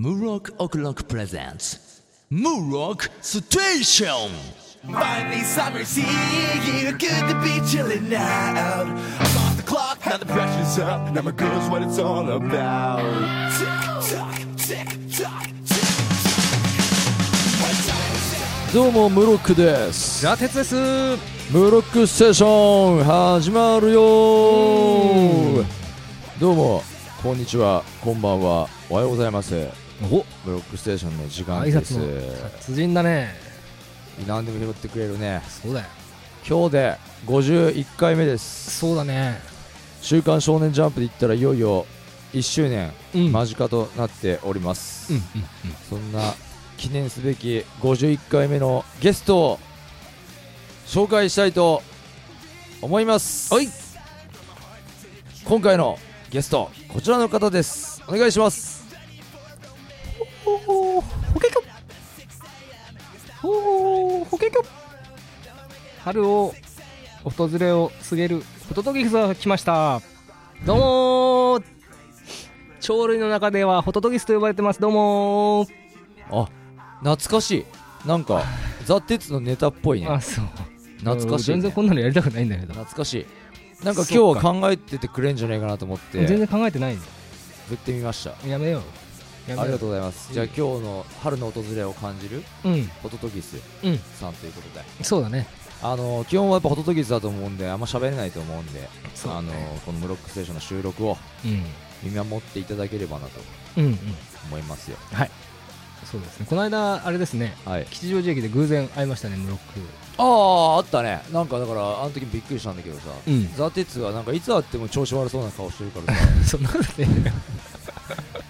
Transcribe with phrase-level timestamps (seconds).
[0.00, 2.00] Murok O'Clock presents
[2.32, 4.30] Murok Station!
[4.90, 6.92] Finally, summer's here.
[6.92, 8.86] Good to be chilling out.
[8.86, 11.12] I'm off the clock, now the pressure's up.
[11.12, 13.02] Now my girl's what it's all about.
[13.58, 13.68] Tick
[14.08, 15.92] tock, tick tock, tick.
[18.72, 20.74] どうもムロックですじゃあ鉄です
[21.52, 25.64] ムロックステーション始まるよー
[26.40, 26.82] どうも
[27.22, 30.24] こんにちはこんばんはおはようございますお。
[30.46, 31.94] ムロックステーションの時間挨です。
[31.94, 33.34] 拶の達人だね。
[34.26, 35.42] 何でも拾ってくれるね。
[35.62, 35.86] そうだよ。
[36.48, 38.78] 今日で51回目です。
[38.78, 39.40] そうだね。
[40.02, 41.86] 週刊少年ジャンプで言ったらいよいよ
[42.32, 43.32] 1周年うん。
[43.32, 45.22] 間近となっております、うんうん
[45.88, 46.20] そんな
[46.78, 49.58] 記念すべき51回目のゲストを
[50.86, 51.82] 紹介したいと
[52.80, 53.52] 思います。
[53.52, 53.68] はい。
[55.44, 55.98] 今回の
[56.30, 58.02] ゲストこちらの方です。
[58.08, 58.79] お願いします
[60.58, 61.62] ほほほけきょ
[63.40, 64.64] ほほけきょ
[66.02, 66.54] 春を
[67.22, 70.00] 訪れを告げるホトトギスが来ました。
[70.64, 71.64] どうもー。
[72.84, 74.80] 鳥類の中ではホトトギスと呼ばれてます。
[74.80, 75.70] どうもー。
[76.32, 76.48] あ
[76.98, 77.58] 懐かし
[78.04, 78.08] い。
[78.08, 78.42] なんか
[78.84, 80.08] ザ・テツのネタっぽいね。
[80.08, 80.44] あそう。
[80.98, 82.72] 懐かしい、ね、全然こんなのやりたくないんだけど。
[82.74, 83.84] 懐かしい。
[83.84, 86.26] なんか今日は考えててくれんじゃないかなと思って。
[86.26, 86.96] 全然考えてない
[87.68, 88.48] 振ってみました。
[88.48, 88.82] やめよう
[89.58, 90.32] ありがとうございます。
[90.32, 92.90] じゃあ今日の春の訪れを感じるうん。
[93.02, 93.98] ホトトギスうん。
[93.98, 95.04] さんということで。
[95.04, 95.46] そうだね。
[95.82, 98.88] あの基本はやっぱホトトギスだと思うんであんま喋れないと思うんで、
[99.26, 99.50] あの
[99.86, 101.64] このムロックステーションの収録をうん。
[102.02, 103.40] 見守っていただければなと
[103.76, 103.98] うんうん。
[104.48, 104.96] 思いますよ。
[106.10, 106.46] そうですね。
[106.48, 107.54] この間あれですね。
[107.64, 107.86] はい。
[107.86, 109.80] 吉祥寺駅で偶然会いましたねムロック。
[110.18, 111.22] あああったね。
[111.32, 113.50] なんかだからあの時もびっくりしたんだけどさ、うん。
[113.54, 116.26] ザ・テツはなんかいつ会っても調子悪そうな顔してるからさ。
[116.44, 117.32] そんなことね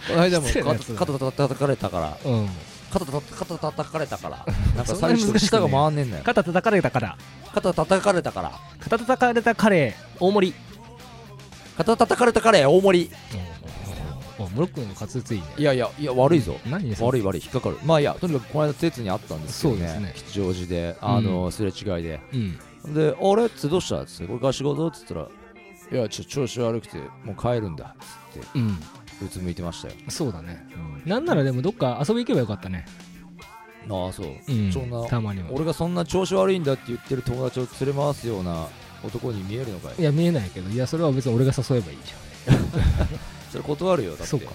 [0.09, 0.63] この間も肩
[0.95, 2.31] 肩叩かれたから。
[2.31, 2.49] うん。
[2.91, 4.45] 肩た肩叩かれたから。
[4.77, 6.25] なんか最初舌が回んねえんだよ。
[6.25, 7.17] 肩叩かれたから。
[7.53, 8.53] 肩叩かれたから。
[8.81, 10.25] 肩叩かれたカレー。
[10.25, 10.55] 大盛り。
[11.77, 13.11] 肩叩かれたカレー大盛り。
[14.39, 15.47] おムロックの滑舌いいね。
[15.59, 16.57] いやいやいや悪いぞ。
[16.67, 17.79] 何悪い悪い引っかかる。
[17.85, 20.07] まあいいやとにかくこの間鉄に会ったんですよそうですね。
[20.07, 20.97] ね吉祥寺で。
[21.01, 22.21] あの、すれ違いで。
[22.33, 22.59] うん。
[22.95, 25.29] で「あれ?」っつって「どうした?」っつって「これから仕事?」っつったら
[25.93, 28.59] 「いやちょ調子悪くてもう帰るんだ」っつって
[29.21, 30.67] うんうつむいてましたよ、そうだね。
[31.05, 32.87] なんならでもどっか遊び行けばよかったね。
[33.89, 35.49] ああそう、うんそんなたまには。
[35.51, 38.67] 俺がそんな調子悪いんだって言ってる友達を連れ回すような
[39.05, 40.01] 男に見えるのかい？
[40.01, 40.69] いや見えないけど。
[40.71, 42.13] いやそれは別に俺が誘えばいいじ
[43.51, 44.27] それ断るよだって。
[44.27, 44.47] そうか。
[44.51, 44.53] ん。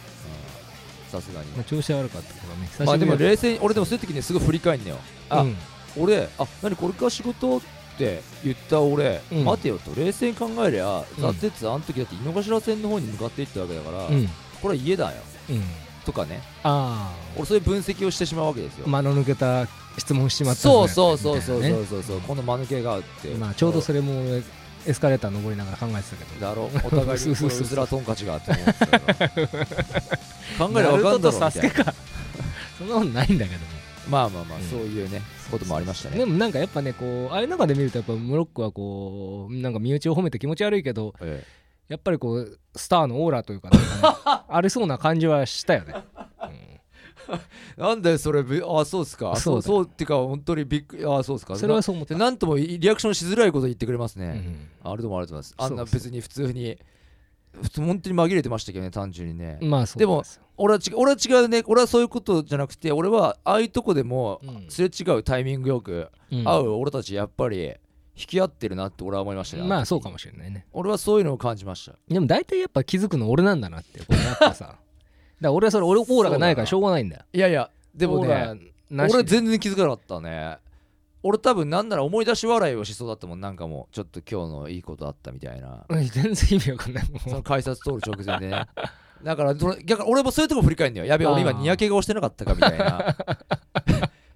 [1.11, 1.49] さすがに。
[1.49, 2.69] ゃん、まあ、調子悪かったけどね。
[2.85, 4.97] まあでも冷静に俺でもそういう時にすぐ振り返んのよ。
[5.29, 5.55] あ、うん。
[5.97, 7.61] 俺あ何これから仕事っ
[7.97, 9.43] て言った俺、うん。
[9.45, 9.93] 待てよと。
[9.95, 11.21] 冷静に考えりゃ、うん。
[11.21, 14.29] ザ・テツあの時だって井の頭線の方に向かっていったわけだから、うん
[14.65, 15.21] これは家だよ。
[15.51, 15.61] うん。
[16.05, 16.41] とかね。
[16.63, 22.21] あ俺そういう分析をしてしまうわけですよ、あ間の抜けた質問しちまったそうそうそうそうそうそうそう。
[22.21, 23.27] この間抜けがあって。
[23.35, 24.41] まあちょうどそれも俺
[24.87, 26.47] エスカレーター登りながら考えてたけど。
[26.47, 26.71] だろ。
[26.83, 29.29] お互いにうずらトンカチがあって思ってたから
[30.67, 31.59] 考えりゃ分かんだろたそ
[32.83, 33.75] んなことないんだけどね
[34.09, 35.21] まあまあまあ、うんそういうね
[35.51, 36.17] こともありましたね。
[36.17, 41.43] でもなんかやっぱねこうああいう中で見るとやっぱムロックはこうなんか身内を褒めて気持ち悪いけどえ
[41.87, 43.77] やっぱりこうスターのオーラというかね、
[44.49, 45.93] ありそうな感じはしたよね、
[46.49, 46.79] え
[47.77, 49.31] なんだよそれぶあそうっすか？
[49.31, 51.55] あそうそうっていうか本当にびっくりあそうっすか？
[51.55, 52.13] それはそう思った。
[52.13, 54.91] でなんともリアクションしづらいこと言ってくれますね、うん。
[54.91, 55.69] あれどうもありがとうございます。
[55.69, 56.77] あんな別に普通に
[57.61, 60.23] 普通本当に紛れてましたけどね単純にね、まあそうでも
[60.57, 64.65] 俺は違う俺は違うね俺はそういうことじゃなくて俺はああいうとこでもうん。
[64.69, 66.43] すれ違うタイミングよくうん。
[66.43, 67.73] 会う俺たちやっぱり
[68.17, 70.65] 引き合ってるなって俺は思いましたねまあそうかもしれないね。
[70.71, 71.97] 俺はそういうのを感じました。
[72.07, 74.65] でも大体やっぱ気づくの俺なんだなってこうやっぱさ。
[74.65, 74.77] だか
[75.41, 77.17] ら俺はそれ俺オーラがないからしょうがないんだ。
[77.17, 78.57] よいやいやでもね
[78.91, 80.57] 俺全然気づかなかったね。
[81.23, 85.83] 俺多分なんなら思い出し笑いをしそうだったもんなんかもうちょっと今日のいいことあったみたいな。
[85.89, 87.19] うん全然意味わかんないもん。
[87.19, 88.65] その改札通る直前でね。
[89.23, 91.07] だから逆に俺もそういうとこ振り返るんだよ。
[91.07, 93.17] やべえ俺今にやけ顔してなかったかみたいな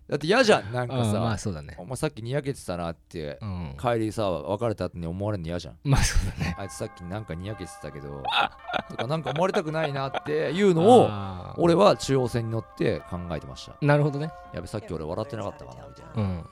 [0.10, 1.76] だって嫌じゃんなんかあーまあさそうだね。
[1.78, 3.76] お前さっきにやけてたなってうん。
[3.80, 5.78] 帰りさ別れた後に思われるの嫌じゃん。
[5.84, 6.56] まあそうだね。
[6.58, 8.24] あいつさっきなんかにやけてたけど
[8.90, 11.62] とかなんか思われたくないなっていうのをあー。
[11.62, 13.76] 俺は中央線に乗って考えてました。
[13.86, 14.32] なるほどね。
[14.54, 16.12] やべさっき俺笑ってなかったかなみたいな。
[16.16, 16.46] うんうん。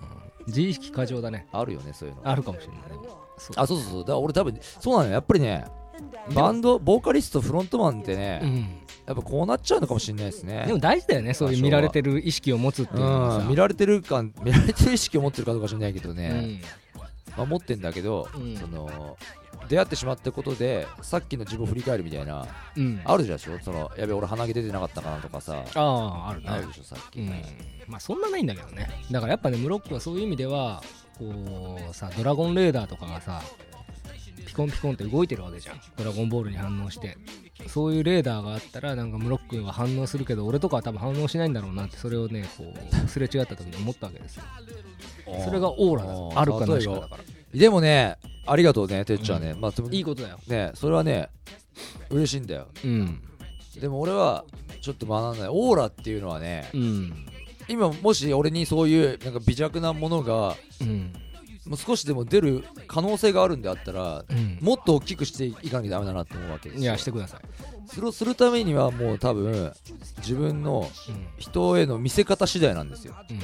[0.45, 1.47] 自意識過剰だね。
[1.51, 2.21] あるよねそういうの。
[2.25, 3.09] あるかもしれないね。
[3.37, 3.53] そう。
[3.57, 4.01] あそうそうそう。
[4.01, 5.13] だから俺多分そうなのよ。
[5.13, 5.65] やっぱりね
[6.35, 10.65] バンドボーカリストフロントマンってね、うんやっぱこうなっちゃうのかもしれないですね。
[10.67, 13.37] でも大事だよねそういう見られてる意識を持つっていうのはさ。
[13.37, 16.61] うん見られてる感見られてる意識を持ってるかどうか知らないけどうね、ん。
[17.37, 18.57] まあ、持ってんだけど、うん。
[18.57, 19.17] その
[19.69, 22.45] 出会ってしまったことでさっきの自分を振り返るみたいな
[22.75, 23.01] うん。
[23.05, 23.59] あるでしょ？
[23.61, 25.63] そのやべ俺鼻毛出てなかったかなとかさ。
[25.75, 27.29] あああるねあるでしょさっき、うん。
[27.87, 28.89] まあそんなないんだけどね。
[29.09, 30.83] だからやっぱねムロックはそういう意味では
[31.17, 33.41] こうさドラゴンレーダーとかがさ
[34.47, 35.81] ピコンピコンって動いてるわけじゃん。
[35.97, 37.17] ドラゴンボールに反応して。
[37.67, 42.73] そういうレーダーがあったらなんかムロックは反応するけど俺とかは多分反応しないんだろうなってそれをねこ
[43.05, 44.43] うすれ違った時に思ったわけですよ。
[45.43, 46.41] それがオーラだ。
[46.41, 47.23] あるかなしかだから。
[47.53, 50.39] でもねありがとうねてっちゃんね、まあでもいいことだよ。
[50.47, 51.29] ねそれはね
[52.09, 52.67] 嬉しいんだよ。
[52.83, 53.21] うん。
[53.79, 54.45] でも俺は
[54.81, 57.25] ちょっと学んないオーラっていうのはねうん。
[57.67, 61.13] 今もし俺にそういうなんか微弱なものがうん
[61.67, 64.57] もう少しでも出る可能性があるんであったらうん。
[64.61, 66.83] もっと大きくしていかなきゃダメだなって思うわけですよ。
[66.83, 67.41] いやしてください。
[67.93, 69.71] それをするためにはもう多分
[70.17, 73.15] 自分のうん人への見せ方次第なんですよ。
[73.29, 73.39] うん。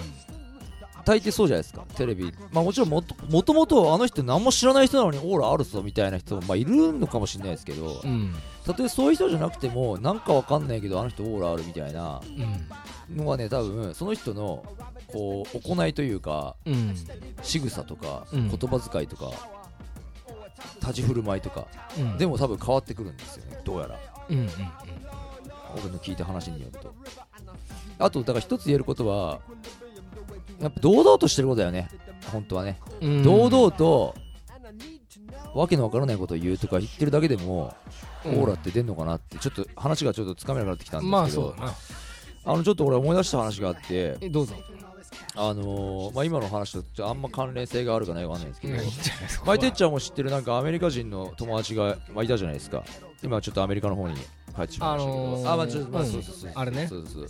[1.05, 2.31] 大抵そうじゃないですかテレビ。
[2.53, 8.33] まあもちろんもともとあの人何も知らない人なのにオーラあるぞみたいな人もまあいるのかもしれないですけどうん。
[8.65, 12.21] たとえそういう人じゃなくてもなんかわかんないけどあの人オーラあるみたいな
[13.09, 13.17] うん。
[13.17, 14.63] のはね多分その人の
[15.13, 16.95] こう行いというかうん
[17.41, 18.49] 仕草とかうん。
[18.49, 19.31] 言葉遣いとか
[20.81, 21.67] 立ち振る舞いとか
[21.97, 22.17] うん。
[22.17, 23.99] でも多分変わってくるんですよねどうやら。
[24.29, 24.49] うんうん
[25.75, 26.93] 僕の聞いた話によると。
[27.97, 29.39] あとだから一つ言えることは
[30.61, 31.89] やっぱ堂々としてることだよね。
[32.31, 33.23] 本当はね、うん。
[33.23, 34.15] 堂々と
[35.53, 37.75] わけのわからないことを言うとか言ってるだけでも、
[38.25, 41.73] オーラって出んのかなってちょっと話がちょっとつかめなくなってきたんまあですけど、そうだな。
[42.45, 44.17] あのちょっと俺思い出した話があって。
[44.21, 44.55] えどうぞ
[45.35, 52.83] あのーまあ、今の話とあんま関連性があるかないかわかんないんですけど、マイテッちゃんも知ってるなんかアメリカ人の友達が、まあ、いたじゃないですか。
[53.23, 54.21] 今ちょっとアメリカの方に帰
[54.63, 56.51] ってしまいましたけど、あのーあまあちょっとまあうんそうそうそう。
[56.55, 57.27] あれねそうそう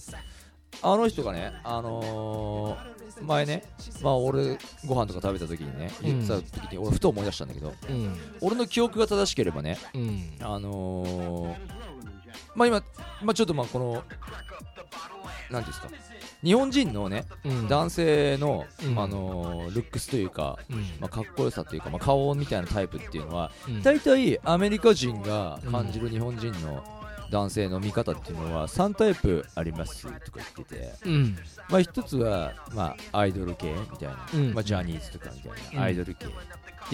[0.81, 3.63] あの人がねあのー前ね
[4.01, 4.57] まあ俺
[4.87, 6.05] ご飯とか食べた時にねうん。
[6.27, 8.15] 言ってた時に俺ふと思い出したんだけどうん。
[8.41, 10.35] 俺の記憶が正しければねうん。
[10.41, 11.55] あのー
[12.55, 12.83] まあ今、
[13.23, 14.03] まあ、ちょっとまあこの
[15.51, 15.89] なんですか
[16.43, 17.67] 日本人のねうん。
[17.67, 18.99] 男性の、うん。
[18.99, 20.77] あのールックスというか、うん。
[20.99, 23.81] まあ、かっこよさというか、まあ、顔みたいなタイプっていうのはうん。
[23.81, 26.83] 大体アメリカ人が感じる日本人の
[27.31, 31.37] 男性の見方っていうのは3タイプありますとか言ってて、うん。
[31.69, 34.53] まあ、一つは、まあ、アイドル系みたいな、うん。
[34.53, 35.77] まあ、ジャニーズとかみたいうん。
[35.77, 36.31] なアイドル系、で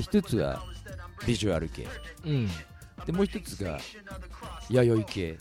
[0.01, 0.63] 一つは
[1.25, 1.87] ビジュアル系。
[2.25, 2.49] うん。
[3.05, 3.79] でもう一つが
[4.69, 5.37] 弥生系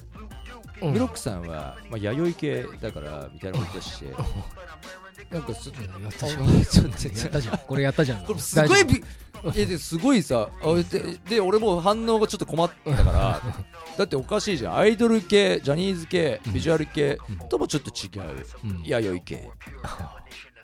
[0.83, 0.93] うん。
[0.93, 4.07] ムロックさんは、まあ、弥生系だからみたいなことして。
[5.31, 7.59] なんかちょっとやったやったじゃん。
[7.67, 8.25] これやったじゃん。
[8.25, 9.05] これすごいび
[9.55, 13.43] えですごいさあでで俺も反応がちょっと困ったから
[13.97, 14.77] だっておかしいじゃん。
[14.77, 18.47] アイドル系ジャニーズ系ビジュアル系うんともちょっと違う。
[18.65, 18.83] うん。
[18.85, 19.51] 弥生系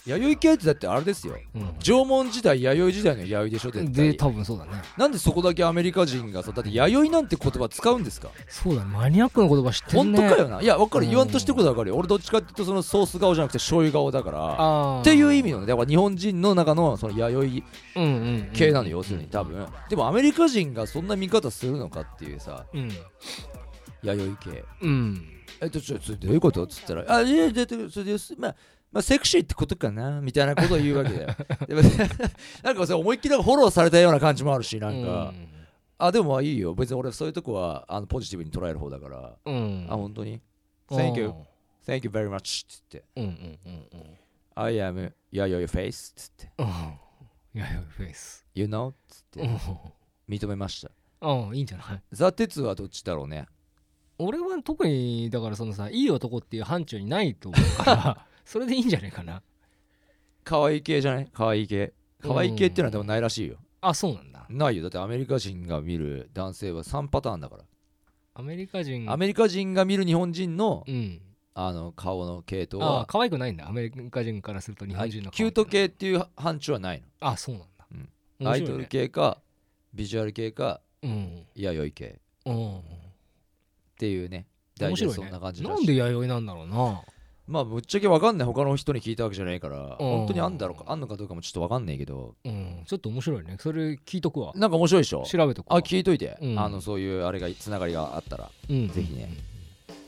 [0.07, 1.37] 弥生系ってだってあれですよ。
[1.55, 1.75] うん。
[1.79, 4.73] 縄文時代弥生時代の弥生でしょ絶で対多分そうだね。
[4.99, 8.29] なんでそこだけアメリカ人がさだって弥生なんて言葉使うんですか？
[8.49, 10.29] そうだマニアックな言葉知って本んね。
[10.29, 10.61] 当かよな？
[10.61, 11.07] いや分かる。
[11.07, 11.91] うん言わんとしてることは分かる。
[11.91, 15.01] よ俺どっちかっていうとそのソース顔じゃなくて醤油顔だから。
[15.01, 17.65] っていう意味のねだから日本人の中のその弥
[17.95, 19.67] 生系なのよ要するに多分。
[19.89, 22.91] でもアメリカ人がそんな見方するのかっていうさうん。
[24.03, 24.65] 弥生系。
[24.83, 25.31] うん。
[25.61, 26.65] えっとちょちょどういうこと？
[26.65, 28.35] っつったらあいやでそれです。
[28.37, 28.57] まあ
[28.95, 31.29] まあ、セクシーってことかなみたいなことを言うわけだよ。
[32.63, 35.35] なんかさ思いっきりフォローされたような感じもあるしなんか、
[35.99, 36.75] あでもまあいいよ。
[36.75, 39.87] 別に俺そういうとこはあのポジティブに捉える方だから、うん。
[39.91, 40.41] あ本当に
[40.89, 41.33] ？Thank you.
[41.87, 42.65] Thank you very much.
[42.65, 43.05] っつって。
[43.17, 44.19] うんうんうんうん。
[44.55, 46.13] I am yeah your face.
[46.13, 46.51] っつって。
[46.59, 46.67] うん。
[46.67, 46.71] い
[47.59, 48.91] やいやフェイス You know?
[48.91, 49.41] っつって。
[49.41, 49.57] うん。
[50.29, 50.91] 認めました。
[51.29, 52.03] うんいいんじゃない？
[52.13, 53.47] ザ・テツはどっちだろうね。
[54.19, 59.43] 俺は特にだからそのさいい男っていう範疇にないと思うから それでいいんじゃないかな？
[60.45, 61.29] 可愛い系じゃない？
[61.33, 61.93] 可愛い系。
[62.23, 63.57] 可愛い系っていうのはでもないらしいよ。
[63.81, 64.47] あそうなんだ。
[64.49, 64.83] ないよ。
[64.83, 67.65] だってアメリカ人が見る男性は3パターンだから、
[68.35, 69.11] アメリカ人。
[69.11, 71.21] アメリカ人が見る日本人のうん。
[71.57, 73.69] あの顔の系統あ可愛くないんだ。
[73.69, 77.87] アメリカ人からすると日本人の顔キュート系っていう範疇はないあそうなんだ。
[77.93, 77.99] うん。
[77.99, 78.09] 面白い
[78.41, 78.45] ね。
[78.45, 79.39] のアイドル系か
[79.95, 81.47] ビジュアル系かうん。
[81.55, 82.21] 弥生系。
[82.47, 82.79] うん。
[82.79, 82.83] っ
[83.99, 84.49] ていうね。
[84.77, 85.75] 大体そん面白いねな感じらしい。
[85.77, 87.03] なんで弥生なんだろうな
[87.47, 89.97] まあぶっちゃけわかんない他の人に聞いたわけじゃないからうん。
[89.97, 92.35] 本当にあんだろうかあんのかどうかもちょっとわかんないけど。
[92.45, 92.83] うん。
[92.87, 93.57] ちょっと面白いね。
[93.61, 94.53] それ聞いとくわ。
[94.55, 95.25] なんか面白いでしょ？
[95.25, 96.59] 調べとくあ聞いといて、うん。
[96.59, 98.89] あのそういうあれがつながりがあったらうん。
[98.89, 99.29] ぜひね。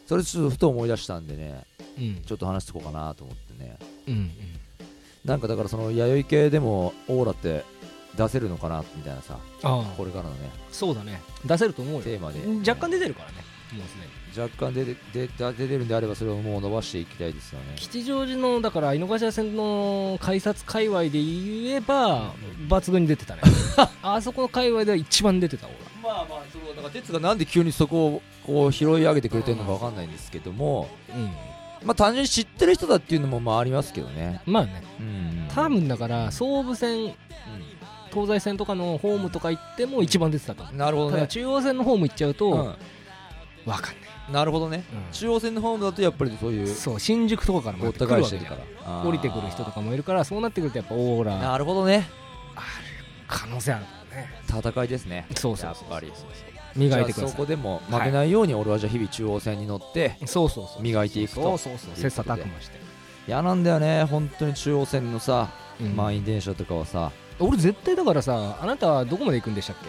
[0.06, 1.64] それちょっとふと思い出したんでね
[1.98, 2.22] うん。
[2.24, 3.78] ちょっと話してこうかなと思ってね。
[4.08, 4.30] うんうん。
[5.24, 7.64] なんかだからその弥生系でもオーラって
[8.16, 9.38] 出せるのかなみたいなさ。
[9.60, 11.20] これからのねそうだね。
[11.44, 12.02] 出せると思うよ。
[12.02, 12.40] テーマで。
[12.66, 13.44] 若干出てるからね
[14.36, 17.72] 若干出て出出出てるんであればそれをもう伸ばしていきたいですよね。
[17.76, 22.34] 吉祥寺のだから井の頭線の改札界隈で言えば
[22.68, 23.42] 抜群に出てたね。
[24.02, 26.82] あそこの界隈では一番出てた俺まあまあそうだ。
[26.82, 31.24] から哲がなんで急にそこをこう拾い上げてくれてるのかわかんないんですけどもうん。
[31.86, 34.42] まあ単純に知ってる人だっていうのもまあありますけどね。
[34.44, 34.82] まあね。
[35.00, 35.48] うん。
[35.54, 37.14] 多分だから総武線
[38.12, 41.26] 東西線とかのホームとか行っても一番出てたと思うただなるほどね。
[41.26, 42.74] 中央線のホーム行っちゃうと、うん
[43.66, 43.90] わか
[44.30, 44.78] んなるほどね。
[44.78, 49.02] ない、中央線のホームだとやっぱりそういうそう新宿とかからもごった返してるから。
[49.04, 51.36] 降りてくる人とかもいるからそうなってくるとやっぱオーラ。
[51.36, 52.08] なるほどね。
[53.28, 54.70] 可能性あるからね。
[54.72, 55.26] 戦いですね。
[55.36, 56.12] そうそうやっぱり
[56.76, 61.42] 磨いてくだそこでも負けないように俺はじゃあ日々中央線に乗ってそうそうそう磨いていくと。
[61.42, 61.96] そうそうそう。
[61.96, 62.78] 切磋琢磨して、
[63.26, 64.04] 嫌なんだよね。
[64.04, 65.48] 本当に中央線のさ
[65.80, 65.96] うん。
[65.96, 67.10] 満員電車とかはさ。
[67.38, 69.88] 俺絶対だからさあなたはどこまで行くんでしたっけ？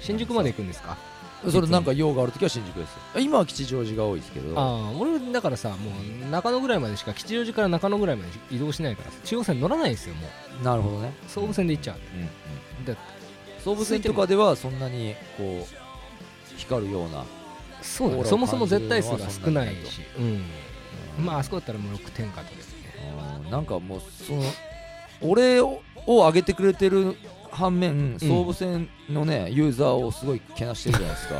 [0.00, 0.98] 新宿まで行くんですか？
[1.50, 3.20] それなんか用があるときは新宿ですよ。
[3.20, 4.58] 今は吉祥寺が多いですけど。
[4.58, 5.76] ああ俺だからさも
[6.26, 10.26] う中野ぐらいまでしか吉祥寺から中野ぐらいまで移動しないから中央線乗らないんですよも
[10.60, 10.64] う。
[10.64, 11.12] なるほどね。
[11.28, 11.96] 総武線で行っちゃう。
[12.14, 12.84] うんうん。
[12.84, 12.96] だっ
[13.62, 17.24] 総武線とかではそんなにこう光るような
[17.82, 18.24] そうだね。
[18.24, 20.00] そもそも絶対数が少ないし。
[20.18, 21.24] うん。
[21.24, 22.76] まああそこだったらもう6点かとですね。
[23.44, 24.42] うんなんかもうその
[25.20, 27.16] 俺をを上げてくれてる
[27.56, 31.34] 反面総武線のねユーザーをすごいけなしてるじゃないですか。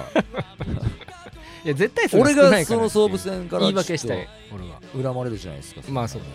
[1.65, 2.59] いや絶対数が俺少ないから。
[2.61, 4.81] がその総武線から言い訳したい俺は。
[4.81, 6.35] と恨まれるじゃないですかまあそうだね。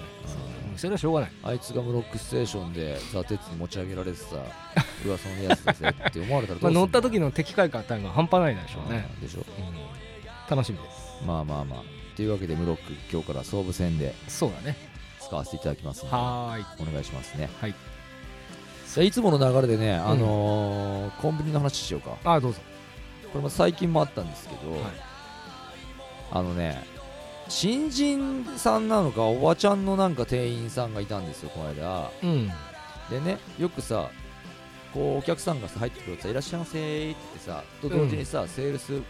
[0.65, 0.77] うんうん。
[0.77, 1.31] それはしょうがない。
[1.43, 4.35] あいつがムロックステーションでザ・テツに持ち上げられてさ
[5.05, 9.39] うわそのやつだぜって思われたら乗った時の敵対感が半端ないでしょうねうんでしょ。
[9.39, 9.45] うん。
[10.55, 11.23] 楽しみです。
[11.25, 11.83] まあまあまあ
[12.15, 14.75] というわけでムロック今日から総武線でそうだね
[15.19, 17.75] 使わせていただきますのではーいお願いしますねはい
[18.93, 22.17] じゃあいつもの流れでね、あのーコンビニの話しようか。
[22.25, 22.59] あどうぞ。
[23.31, 24.81] これも最近もあったんですけど、はい。
[26.31, 26.83] あのね
[27.47, 32.11] 新人さんなのかおばちゃんのなんか店員さんがいたんですよこの間。
[32.21, 32.51] うん。
[33.09, 34.09] でねよくさ
[34.93, 36.79] こうお客さんがさ入ってくるとさ「いらっしゃいませ」
[37.11, 39.01] ってさと同時にさ、セールス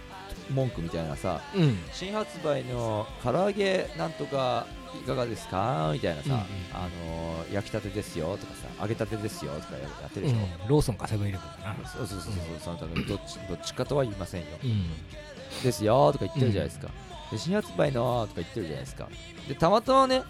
[0.49, 1.77] 文句みたいなさうん。
[1.93, 5.91] 新発売の唐揚げなんとかいかがですか？
[5.93, 6.43] みたいなさ、うんうん。
[6.73, 10.67] あのー焼きたてですよとかさ揚げたてですよとかやってるでしょ、うん。
[10.67, 11.87] ローソンかセブンイレブンだな。
[11.87, 14.47] そうそうそうそう、そのためにどっちどっちかとは言いませんよ。
[14.63, 14.85] うん。
[15.63, 16.89] ですよとか言ってるじゃないですか、
[17.29, 19.09] で新発売のとか言ってるじゃないですか。
[19.47, 20.23] でたまたまね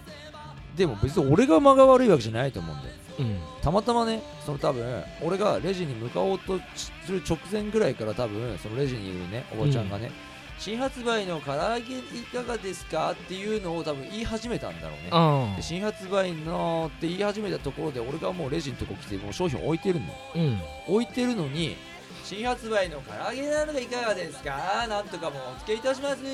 [0.76, 3.38] でも別に俺が間が悪いわけじゃないと思うんだようん。
[3.62, 6.58] たまたまねその多分俺がレジに向かおうと
[7.04, 10.10] する直前ぐらいから多分そのレジにいるねおばちゃんがね、
[10.58, 12.02] 新発売の唐揚げい
[12.32, 15.08] かがですかっていうのを多分言い始めたんだろうね。
[15.10, 20.60] あで新発売のって言い始めたところで俺がもうレジのとこ来てもう商品置いてるんだようん。
[20.86, 21.76] 置いてるのに
[22.24, 24.86] 新発売の唐揚げなのがいかがですか？
[24.88, 26.16] なんとかもお付けいたします。
[26.16, 26.26] とか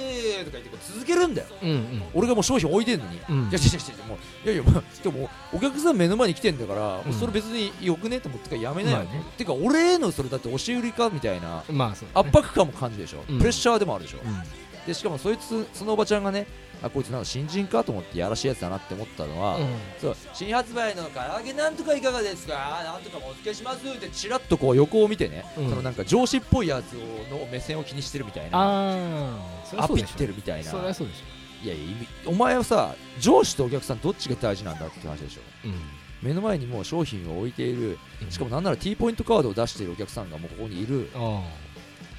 [0.53, 1.49] 言ってこう続けるんだよ。
[1.63, 2.03] うんうん。
[2.15, 3.49] 俺がもう商品置いてんのに、うん。
[3.49, 7.13] いやいやいやもういやいやもうでもお客さん目の前に来てんだから、うん。
[7.13, 8.21] それ別によくね？
[8.21, 9.23] と思ってやめなよ、まあね。
[9.37, 11.73] てか俺へのそれだって押し売りかみたいな圧
[12.15, 13.39] 迫感も感じるでしょ、うん。
[13.39, 14.87] プレッシャーでもあるでしょ、うん。
[14.87, 16.47] でしかもそいつそのおばちゃんがね
[16.83, 19.59] あこいつなんか新人かと思ってやらしいやつだなって思ったのは、
[20.01, 22.81] そう新発売の唐揚げなんとかいかがですか？
[22.85, 25.71] なんとかもお付けしますってちらっとこう横を見てね、うん。
[25.71, 26.99] そのなんか上司っぽいやつを
[27.37, 29.37] の目線を気にしてるみたいな。
[29.77, 30.71] アピってるみたいな。
[30.71, 31.23] そりゃそうでし
[31.65, 35.41] いやいや意味お前はさ上司とお客さんどっちが大事なんだって話でしょ。
[35.41, 35.75] ょうん。
[36.23, 38.31] 目の前にもう商品を置いているうん。
[38.31, 41.11] しかもなんなら T ポイントカードを出しているお客さんがもうここにいる。
[41.15, 41.43] あ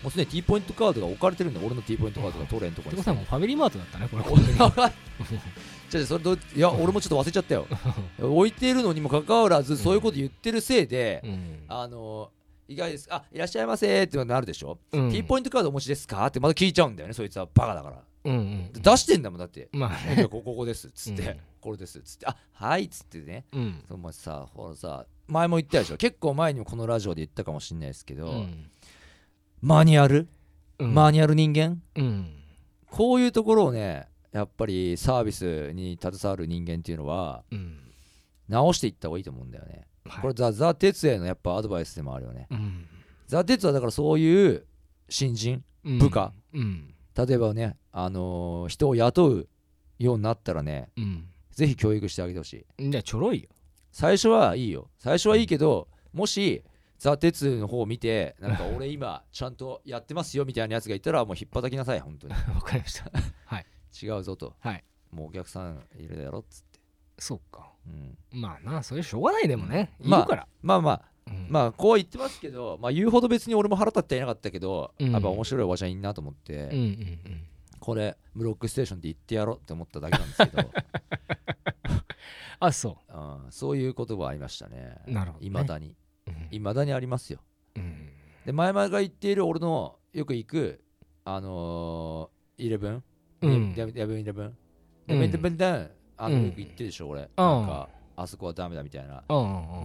[0.03, 2.97] もうすでに T ポイントカードが置かれてるんだよ俺の T ポイントカードが取れんとこあって。
[2.97, 4.23] にことはもうファミリーマートだったねこれ。
[5.89, 7.67] じゃあそれどいや俺もちょっと忘れちゃったよ。
[8.21, 11.63] 置いているのにもかかわらずそういうこと言ってるせいで、うん。
[11.67, 12.31] あの
[12.67, 13.07] 意外です。
[13.11, 15.11] あいらっしゃいませってなるでしょ、うん。
[15.11, 18.03] T ポイントカードお持ちですかってまた聞いちゃうんだよねそいつはバカだから。
[18.25, 18.81] うんうん。
[18.81, 19.67] 出してんだもんだって。
[19.71, 21.37] まあこここですっつって、うん。
[21.59, 22.27] これですっつって。
[22.27, 23.45] あはいっつってね。
[23.51, 23.83] うん。
[23.87, 25.97] そのまさほらさ前も言ったでしょ。
[25.97, 28.69] 結構前にもこのラジオで言ったかもしれないですけど、うん
[29.61, 30.27] マニュアル、
[30.79, 30.93] うん。
[30.93, 31.81] マニュアル人間？
[31.95, 32.31] うん。
[32.89, 37.79] こういうところをねやっぱりサービスに携わる人間っていうのはうん。
[38.47, 40.21] 直していった方がいいと思うんだよね、はい。
[40.21, 42.47] これザ・ザ・哲也のやっぱアドバイスでもあるよね。
[42.49, 42.85] うん。
[43.27, 44.65] ザ・哲也だからそういう
[45.09, 45.63] 新人？
[45.83, 45.99] うん。
[45.99, 46.33] 部下？
[46.53, 46.93] うん。
[47.15, 49.47] 例えばね、あのー人を雇う
[49.99, 51.25] ようになったらねうん。
[51.51, 52.89] ぜひ教育してあげてほしい。
[52.89, 53.49] じゃあちょろいよ。
[53.91, 54.89] 最初はいいよ。
[54.97, 56.63] 最初はいいけどもし
[56.99, 62.33] ザ・鉄の方を見て なんか俺今ちゃんとやってますよみたいなやつがいたらもう引っ叩きなさい本当に。
[62.53, 63.09] わかりました。
[64.01, 64.83] 違うぞと、はい。
[65.11, 66.79] もうお客さんいるだろっつって、
[67.17, 67.71] そうか。
[67.87, 69.91] うん、まあなそれしょうがないでもね。
[69.99, 70.47] いまあるから。
[70.61, 71.01] まあまあ。
[71.27, 71.47] うん。
[71.49, 75.11] まあこうは言ってますけど、まあ、言うほど別に俺も腹立ってはいなかったけど、うん。
[75.11, 77.45] やっぱ面白いおばちゃんいんなと思って、うんうん
[77.79, 80.69] これブロックステーションで言ってやろうって思っただけなんですけど。
[82.59, 83.47] あそう。
[83.47, 83.51] ん。
[83.51, 84.97] そういう言葉ありましたね。
[85.07, 85.47] なるほどね。
[85.47, 85.95] いまだに
[86.51, 87.39] いまだにありますよ。
[87.75, 88.09] うん。
[88.45, 90.81] で前々が言っている俺のよく行く
[91.25, 93.03] あのー、イレブン？
[93.41, 93.73] うん。
[93.75, 94.33] ヤブンイレブンイレ
[95.37, 95.65] ブンで
[96.17, 96.45] あのうん。
[96.45, 97.21] よく言ってるでしょ俺。
[97.21, 97.27] うん。
[97.37, 99.23] なんかあそこはダメだみたいな。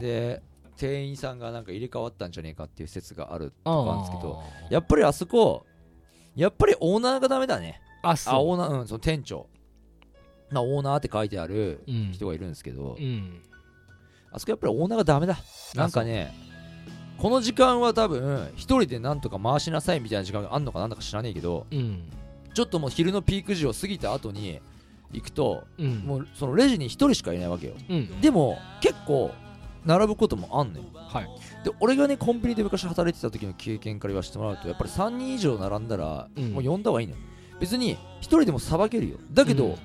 [0.01, 0.43] で
[0.77, 5.65] 店員さんがなんか入れ替わったんじゃねえかっていう説があるとかあるんですけどあやっぱりあそこ
[6.35, 7.81] やっぱりオーナーがダメだね。
[8.03, 8.35] ああそう。
[8.51, 9.47] オーナーうんその店長。
[10.51, 12.11] まあオーナーって書いてあるうん。
[12.13, 13.41] 人がいるんですけど、うん
[14.35, 15.38] あそこやっぱりオーナーがダメだ。
[15.75, 16.35] なんかね
[17.19, 22.03] この時間は多分一人でなんとか回しなさいみたいな時間があんのかなんだか知らねえけどうん。
[22.53, 24.61] ちょっともう昼のピーク時を過ぎた後に
[25.12, 25.99] 行くとうん。
[26.00, 27.75] もうそのレジに一人しかいないわけよ。
[27.88, 28.21] うん。
[28.21, 29.31] でも結構
[29.85, 30.87] 並ぶこともあんのよ。
[30.95, 31.29] はい。
[31.64, 36.53] で俺がねコンビニで昔働いてた時の経験から言わせてもらうとやっぱり3人以上並んだらうん。
[36.53, 37.19] もう呼んだ方がいいのよ。
[37.61, 39.19] 別に一人でもさばけるよ。
[39.33, 39.76] だけど、うん。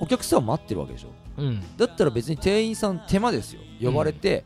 [0.00, 1.76] お客さんは待ってるわけでしょうん。
[1.76, 3.60] だったら別に店員さん手間ですよ。
[3.80, 4.44] 呼ばれて、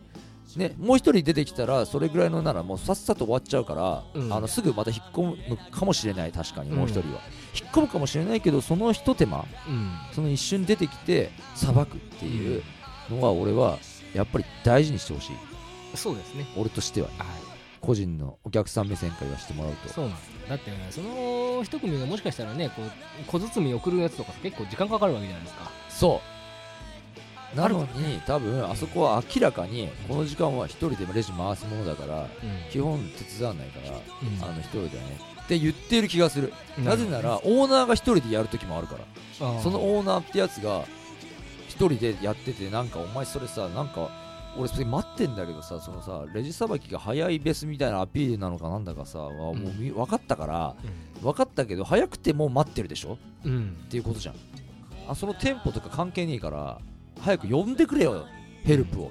[0.56, 4.32] ね、もう一人出てきたらそれぐらいのならもうさっさと終わっちゃうから、うん。
[4.32, 6.32] あのすぐまた引っ込むかもしれない。
[6.32, 7.20] 確かにもう一人は、
[7.58, 9.90] 引っ込むかもしれないけどそのひと手間うん。
[10.12, 12.62] その一瞬出てきてさばくっていう
[13.10, 13.78] のは俺は
[14.14, 15.96] やっぱり大事にしてほしい。
[15.96, 16.46] そうですね。
[16.56, 17.52] 俺としてははい。
[17.80, 19.88] 個人のお客さん目線から言わせてもらうと。
[19.88, 22.90] そうなんですだってねその一組がもしかしたらねこう
[23.26, 25.70] 小包送るやつとか結構時間かかるわけじゃないですか。
[25.88, 26.31] そう
[27.54, 32.26] なのに多分あそこは明らかにこの時間は一人でレジ回すものだから
[32.70, 35.32] 基本手伝わないからあの一人ではね。
[35.42, 36.52] って言ってる気がする。
[36.78, 39.60] うんなぜならオーナーが一人でやる時もあるから。
[39.60, 40.84] そのオーナーってやつが
[41.68, 44.08] 一人でやっててなんかお前それさなんか
[44.56, 50.76] 俺それ待ってんだけどさそのさレジさばきが早いベスみたいなアピールなのかなんだかさ、もうみ分かったから
[51.22, 53.18] 分かったけど早くてもう待ってるでしょ？
[53.44, 53.52] うん。
[53.52, 54.34] うんっていうことじゃん。
[55.08, 56.78] あその店舗とか関係ねえから
[57.22, 58.26] 早く呼んでくれよ
[58.64, 59.10] ヘルプを。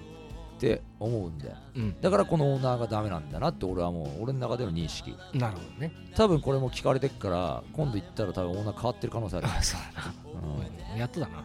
[0.57, 2.01] って思うんだようん。
[2.01, 5.15] だからこのオーナーがダメなんだなって俺はもう俺の中での認識。
[5.33, 5.91] なるほどね。
[6.15, 10.01] 多分これも聞かれてっから今度行ったら多分オーナー変わってる可能性ある、あそうだ。
[10.03, 10.13] な
[10.93, 10.99] うん。
[10.99, 11.43] やっとだな。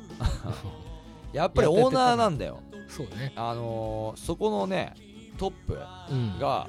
[1.32, 2.60] やっぱりオーナーなんだよ。
[2.88, 3.32] そうね。
[3.36, 4.92] あのー、そこのね
[5.38, 5.78] トップ
[6.10, 6.38] うん。
[6.38, 6.68] が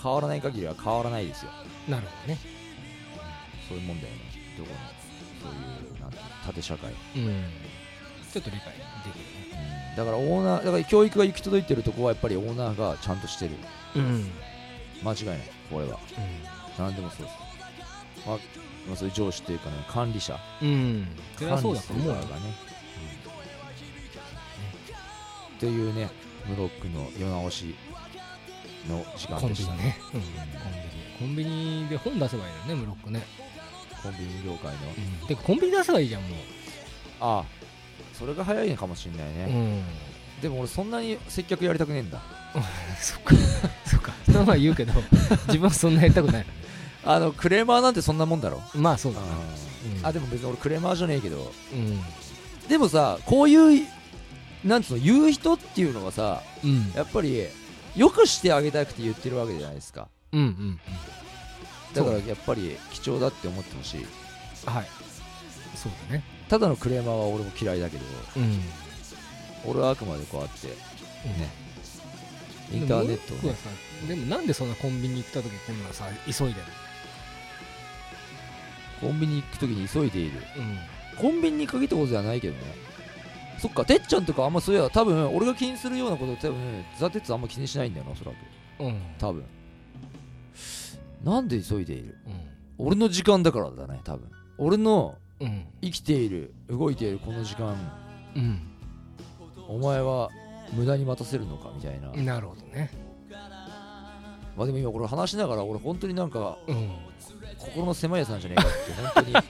[0.00, 1.50] 変わらない限りは変わらないですよ。
[1.88, 2.38] なるほどね。
[3.68, 4.20] そういうもんだよね。
[4.56, 4.76] どこの
[5.42, 7.44] そういうなんて縦社会、うん
[8.34, 8.80] ちょっと理解で
[9.12, 9.48] きるね。
[9.68, 13.52] うんだからオーナーだから教育が行き届いてるとこはやっぱりオーナーがちゃんとしてる。
[13.94, 14.28] うん。
[15.04, 15.38] 間違いない。
[15.70, 16.00] これは。
[16.76, 17.36] 何でもそうです。
[18.26, 18.38] まあ、
[18.88, 20.36] まあ、そういう上司というかね管理者。
[20.60, 20.68] うん。
[20.68, 22.08] うんそれはそうだと思う。
[22.08, 22.26] よね、うん。
[25.56, 26.10] っていうね
[26.48, 27.76] ブロックの世直し
[28.88, 29.96] の時間でしたね。
[30.12, 30.20] うん。
[30.20, 30.64] コンビニ。
[31.20, 33.24] コンビニで本出せばいいのねムロックね。
[34.02, 36.36] コンビニ業界の、でコンビニ出せばいいじゃんも
[37.20, 37.63] ああ
[38.18, 39.82] それが早いのかもしれないうね、
[40.36, 40.42] うん。
[40.42, 42.20] でも俺そんなに接客やりたくねえんだ。
[43.00, 43.34] そっか。
[43.84, 44.12] そっか。
[44.28, 44.92] 人のは言うけど
[45.48, 46.46] 自分はそんなやりたくない
[47.04, 48.62] あのクレーマーなんてそんなもんだろ。
[48.74, 49.26] まあそうだな。
[50.08, 51.52] あでも別に俺クレーマーじゃねえけど。
[51.72, 52.00] うん。
[52.68, 53.86] でもさこういう
[54.64, 56.92] なんつうの言う人っていうのはさうん。
[56.94, 57.46] やっぱり
[57.96, 60.08] よくしてあげたくて言ってるわけじゃないですか。
[60.32, 60.80] うんうん
[61.94, 64.06] だからやっぱり貴重だって思ってほしい。
[64.66, 64.86] はい。
[65.76, 66.24] そうだね
[66.54, 68.04] ただのクレーマーは俺も嫌いだけど
[68.36, 68.60] うん。
[69.64, 70.74] 俺はあくまでこうやってね。
[72.72, 73.68] インターネットでもさ
[74.06, 76.66] でもなんでそんなコンビニ行った時こんなさ急いでる
[79.00, 80.38] コンビニ行く時に急いでいる。
[80.38, 82.60] うコンビニに限ったことじゃないけどね。
[83.58, 88.30] そっかてっちゃんとかあんまそういや多分俺が気にするようなこと多分ザ・テツあんま気にしないんだよなおそら
[88.78, 88.84] く。
[88.84, 89.00] んうん。
[89.18, 89.44] 多分。
[91.24, 92.16] なんで急いでいる？
[92.78, 92.86] うん。
[92.86, 94.30] 俺の時間だからだね多分。
[94.58, 95.66] 俺のうん。
[95.82, 97.76] 生きている動いているこの時間。
[98.36, 98.70] うん
[99.68, 100.28] お前は
[100.72, 102.90] 無駄に待たせるのかみたいな、なるほどね。
[104.56, 106.90] まあでも今これ話しながら俺本当になんかうん。
[107.58, 109.40] 心の狭いやつなんじゃねえかって本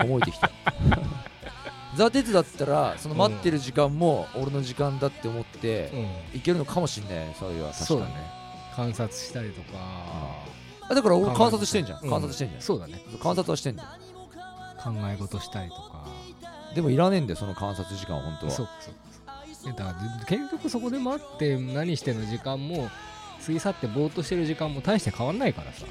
[0.00, 0.50] 当に思えてきた。
[1.96, 5.90] ザ・テツだったらその待ってる時間も俺の時間だって思って
[6.32, 6.38] うん。
[6.38, 7.72] いけるのかもしんないそれは。
[7.72, 8.12] 確かにそうだね。
[8.74, 9.78] 観察したりとか。
[10.88, 12.06] あだから俺観察してんじゃん。
[12.06, 12.62] う観察してんじゃん。
[12.62, 13.02] そうだね。
[13.22, 13.88] 観察はしてんだよ
[14.82, 16.06] 考え事したりとか。
[16.74, 18.52] でもいらねえんだよその観察時間は本当は。
[18.52, 19.72] そうかそう。
[19.72, 22.90] だから結局そこで待って何しての時間も
[23.44, 25.86] 過ぎ去ってぼーっとしてる時間も大して変わんないからさ。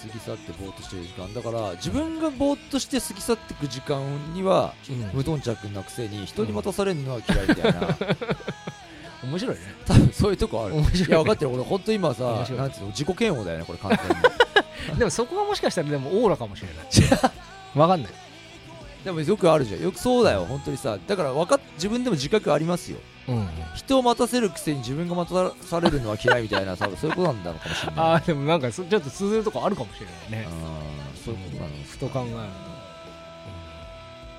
[0.00, 1.34] 過ぎ去ってぼーっとしてる時間。
[1.34, 4.00] だから自分がぼーっとして過ぎ去っていく時間
[4.34, 5.10] にはうん。
[5.12, 7.96] 無頓着なくせに人に待たされるのは嫌いみたいな、
[9.24, 9.62] お 面白いね。
[9.84, 10.74] 多分そういうとこある。
[10.76, 11.06] 面白いね。
[11.08, 11.50] いや分かってる。
[11.50, 14.94] 俺本当今さなんつうの自己嫌悪だよねこれ完全に。
[14.98, 17.30] でもそこはもしかしたらでもオーラかもしれない。
[17.74, 18.12] わかんない
[19.04, 19.82] でもよくあるじゃん。
[19.82, 20.44] よくそうだよ。
[20.44, 20.98] 本当にさ。
[21.06, 22.98] だから分かっ自分でも自覚ありますよ。
[23.28, 28.04] うん人を待たせるくせに自分が待たされるのは嫌いみたいな多分 そういうことなんだろうかもしれない。
[28.06, 30.48] ああでもなんかそちょっと通ずるとこあるかもしれないね。
[30.50, 32.28] うんそういうことなのふと考える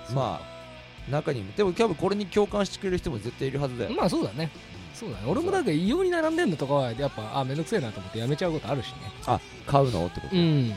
[0.07, 0.13] と。
[0.13, 1.51] まあ中にも。
[1.55, 4.49] でも多分これに共感してくれる人も絶対いるはずだよ、まあそうだね。
[4.93, 5.23] そうだね。
[5.27, 8.93] 俺もだけど異様に並んでんのとかはやっぱあめんどくせえなと思ってやめちゃうことあるしね。
[9.25, 10.73] あ買うのってこと、ん。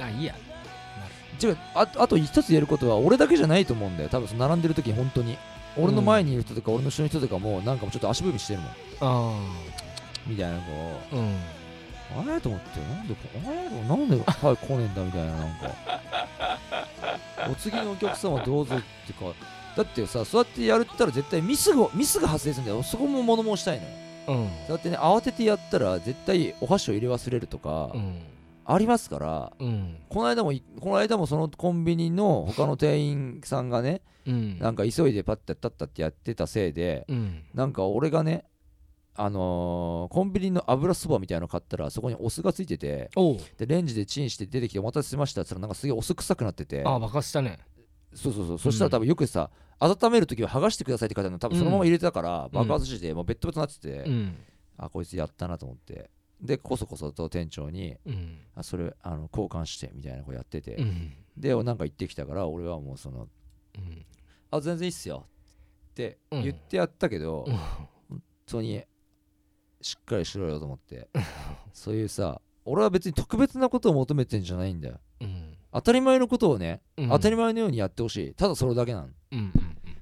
[0.00, 0.34] あいいや
[1.42, 4.08] 違うああと一つ言えることは俺だけじゃないと思うんだよ。
[4.08, 5.36] 多分その並んでる時に本当に。
[5.76, 8.70] 俺の前にいる人とか、俺の後ろの人とかもなんかもうちょっと足踏みしてるもん。
[9.00, 9.40] あ
[10.26, 10.62] みたいなこ
[11.12, 11.34] あうん。
[12.26, 15.70] うあれと思ってなんであれなんで早く来ねえんだみたいななんか。
[17.50, 19.24] お次のお客様どうぞってか。
[19.76, 22.82] だってさそうやってやるったら絶対ミスがミスが発生するんだよ。
[22.84, 23.90] そこも物申したいのよ。
[24.28, 24.48] うん。
[24.68, 28.18] そうやってね慌ててやったら絶対お箸を入れ忘れるとか、うん
[28.64, 29.98] ありますからうん。
[30.08, 34.58] この間もいこの間もそのコンビニの他の店員さんがね うん。
[34.58, 37.42] なんか急いでパッてタッタってやってたせいでうん。
[37.54, 38.44] なんか俺がね
[39.16, 43.10] あのーコンビニの油そばみたいなの買ったらそこにお酢がついてて
[43.58, 46.82] でレンジでチンして出てきてお待たせしましたって言ったらなんかすげえお酢臭くなってて。
[46.84, 47.58] あ爆発したね。
[48.12, 48.58] そうそうそう。
[48.58, 54.36] そしたら多分よくさ温めるときは剥がしてくださいって書いてあるの多分そのまま入れてたから爆発してもうベッドベトになってて、うん。
[54.76, 58.38] あこいつやったなと思ってでこそこそと店長にうん。
[58.54, 61.12] あそれあの交換してみたいなこうやってて、うん。
[61.36, 63.28] でなんか言ってきたから俺はもうその
[63.76, 64.04] うん。
[64.50, 65.26] あ全然いいっすよ
[65.90, 66.42] ってうん。
[66.42, 67.54] 言ってやったけど、うん。
[67.54, 68.84] 本当に
[69.80, 71.08] しっかりしろよと思って
[71.72, 75.00] そういうさ俺は別に特別なことを求めてんじゃないんだよ。
[75.20, 75.54] うん。
[75.72, 77.08] 当たり前のことをね、うん。
[77.10, 78.34] 当たり前のようにやってほしい。
[78.34, 79.52] ただそれだけなのうん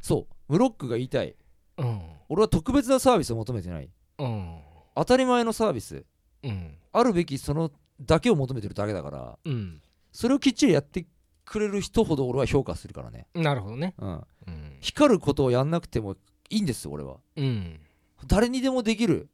[0.01, 0.53] そう。
[0.53, 1.35] ムロックが言いたい。
[1.79, 2.01] うん。
[2.29, 3.89] 俺は特別なサービスを求めてない。
[4.19, 4.59] うん。
[4.95, 6.05] 当たり前のサービス
[6.43, 6.75] うん。
[6.93, 9.81] あるべきそのだけを求めてるだけだからうん。
[10.13, 11.07] それをきっちりやって
[11.45, 13.95] くれる人ほど俺は評価するからね、なるほどね。
[13.99, 14.15] うん、う
[14.51, 14.77] ん。
[14.81, 16.17] 光ることをやんなくても
[16.51, 17.17] いいんです俺は。
[17.37, 17.81] うん。
[18.27, 19.29] 誰にでもできる。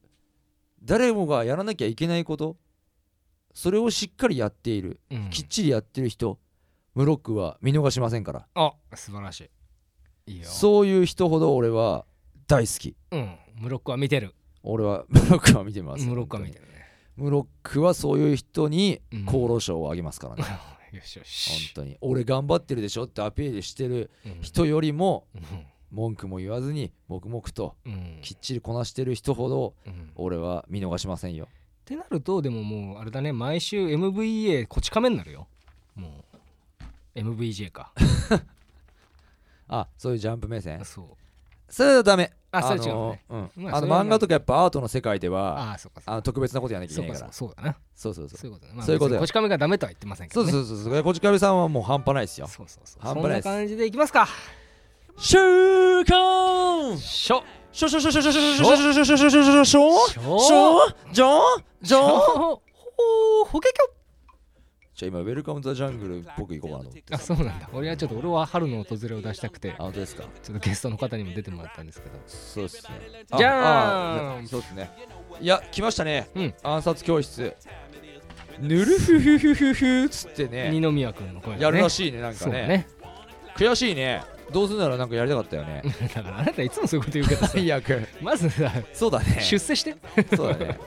[0.83, 2.57] 誰もがやらなきゃいけないこと。
[3.53, 5.31] それをしっかりやっている、うん。
[5.31, 6.38] きっちりやってる人。
[6.94, 8.47] ムロックは見逃しませんから。
[8.55, 9.51] あ素晴らし
[10.27, 10.33] い。
[10.33, 10.47] いいよ。
[10.47, 12.05] そういう人ほど俺は
[12.47, 12.97] 大好き。
[13.11, 13.37] うん。
[13.57, 14.35] ムロックは見てる。
[14.62, 16.07] 俺は ムロックは見てます。
[16.07, 16.78] ムロックは見てるるね
[17.19, 19.23] ムロックはそういう人にうん。
[19.29, 20.43] 厚労省をあげますからね、
[20.97, 21.97] よしよ本し当に。
[22.01, 23.05] 俺頑張ってるでしょ？
[23.05, 24.43] ってアピールしてるうん。
[24.43, 25.43] 人よりもうん。
[25.91, 28.19] 文句も言わずに黙々とうん。
[28.23, 30.13] きっちりこなしてる人ほどうん。
[30.17, 31.47] 俺は見逃しませんよ。
[31.47, 33.33] ってなるとでももうあれだね。
[33.33, 35.49] 毎週 MVA こち亀になるよ。
[35.95, 36.25] も
[37.17, 37.93] う MVJ か。
[39.69, 40.85] あそういうジャンプ目線？
[40.85, 41.07] そう。
[41.73, 47.33] それはダメあそれの違うあの漫画とかやっぱアートの世界ではああそうか特別なことやらなきゃいそうかけないから。
[47.33, 47.77] そうだな。
[47.95, 48.39] そうそうそう。
[48.39, 48.73] そういうことね。
[48.75, 50.51] まあそういうことこち亀がダメとは言ってませんけそどね。
[50.51, 51.03] うそうそうそう。
[51.03, 52.47] こち亀さんはもう半端ないですよ。
[52.47, 53.03] そうそうそう。
[53.03, 54.27] 半端ないですそんな感じでいきますか。
[55.19, 56.97] 週刊。
[56.99, 57.43] しょ。
[57.73, 61.41] しょしょしょしょしょしょしょしょしょしょしょしょしょしょしょしょしょしょしょじょ
[61.83, 62.63] じょほほ
[63.45, 63.98] ほけきょ
[64.99, 66.91] じゃあ今ウェルカムザジャングル僕行こうかなと。
[66.91, 67.71] 思ってあそうなんだ。
[67.73, 69.71] 俺はちょっと俺は春の訪れを出したくて。
[69.79, 70.25] あ本当ですか。
[70.43, 72.19] ちょっとゲストの方にも出てもらったんですけど。
[72.27, 73.25] そうですね。
[73.39, 74.91] じゃああそうですね。
[75.41, 76.29] いや来ましたね。
[76.35, 76.55] うん。
[76.65, 77.55] 暗殺教室。
[78.59, 80.69] ぬるふふふふふっつってね。
[80.73, 81.63] 二宮君の声がね。
[81.63, 82.67] やるらしいねなんかね。
[82.67, 82.89] ね。
[83.57, 84.25] 悔しいね。
[84.51, 85.85] どうするならなんかやりたかったよね。
[86.13, 87.49] だからあなたいつもそういうこと言うけどさ。
[87.55, 89.39] 最悪まずさそうだね。
[89.43, 89.95] 出世して。
[90.35, 90.79] そうだね。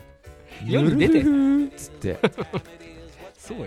[0.64, 1.22] 世に出て。
[1.22, 2.18] ぬるふふふっつって
[3.50, 3.66] そう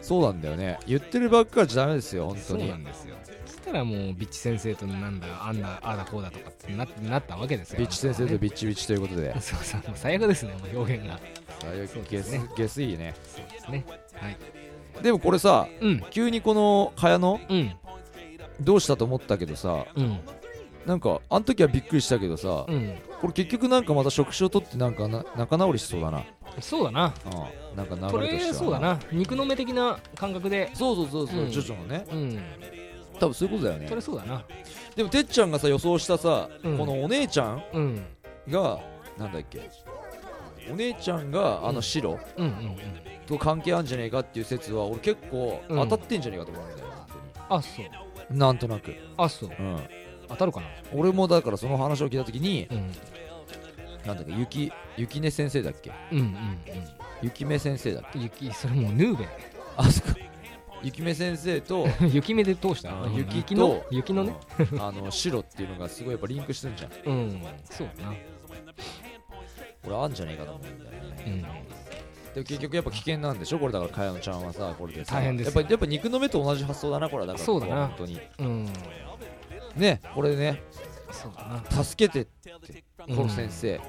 [0.00, 0.78] そうなんだよね。
[0.86, 3.16] 言ってるばっかじゃダメですよ本そう当になんですよ。
[3.46, 7.78] そしたらもうビッチ先生となんだあんだああだこうだとかってななったわけですよ。
[7.80, 9.32] ビッチ先生とビッチビッチということで。
[9.40, 11.18] そうそうもう最悪ですねもう表現が。
[11.60, 13.14] 最悪ゲスゲスいいね。
[13.24, 13.84] そうですね。
[14.14, 14.36] はい。
[15.02, 16.04] でもこれさうん。
[16.10, 17.72] 急にこの茅野うん。
[18.60, 20.20] どうしたと思ったけどさうん。
[20.86, 22.94] なんかあの時はびっくりしたけどさうん。
[23.20, 26.24] これ結局なんかまた職種を取ってなんかな仲直りしそうだな
[26.60, 27.14] そうだな。
[27.26, 27.76] うん。
[27.76, 28.54] なんか流れとしては。
[28.54, 28.98] そうだな。
[29.12, 30.70] 肉の目的な感覚で。
[30.74, 31.50] そうそうそうそう、うん。
[31.50, 32.06] ジョジョのね。
[32.10, 32.42] うん。
[33.18, 33.88] 多分そういうことだよね。
[33.88, 34.44] それそうだな。
[34.96, 36.78] でもてっちゃんがさ予想したさ、うん。
[36.78, 38.06] このお姉ちゃんうん。
[38.48, 38.80] が
[39.18, 39.70] なんだっけ。
[40.70, 42.46] お姉ちゃんがあの白うん。
[42.46, 42.76] うんうん
[43.26, 45.88] と関係あるんじゃねえかっていう説は俺結構うん。
[45.88, 46.88] 当たってんじゃねえかと思うんだよ、
[47.50, 47.90] あそう本
[48.28, 48.38] 当に。
[48.40, 49.50] なんとなく、あそう。
[49.50, 49.78] うん、
[50.28, 50.66] 当たるかな。
[50.94, 52.90] 俺もだからその話を聞いた時にうん
[54.06, 55.92] なんだっけ雪雪音先生だっけ？
[56.12, 56.58] うんうん
[57.22, 58.18] 雪目先生だっけ？
[58.18, 59.28] うん雪それもうヌーベ
[59.76, 60.16] あそっか。
[60.82, 62.90] 雪目先生と 雪目で通した？
[62.90, 63.14] あうん。
[63.14, 64.36] 雪との雪のね。
[64.72, 64.80] うん。
[64.82, 66.92] あの白っていうのがすごいやっぱリンクしてるじゃん。
[67.04, 67.42] うん。
[67.64, 68.14] そうだな。
[69.82, 71.24] これあんじゃねえかと思うんだよね。
[71.26, 71.42] うん。
[71.42, 71.52] でも
[72.34, 73.58] 結局やっぱ危険なんでしょ？
[73.58, 75.16] これだからかやのちゃんはさこれでさ。
[75.16, 77.44] 大変ですやっぱやっぱ肉の目と同じ発想だなこれはだから。
[77.44, 77.88] そうだな。
[77.88, 78.20] 本当に。
[78.38, 78.68] うん。
[79.74, 80.62] ねこれね。
[81.10, 81.82] そうだな。
[81.84, 83.80] 助けてってこの先生、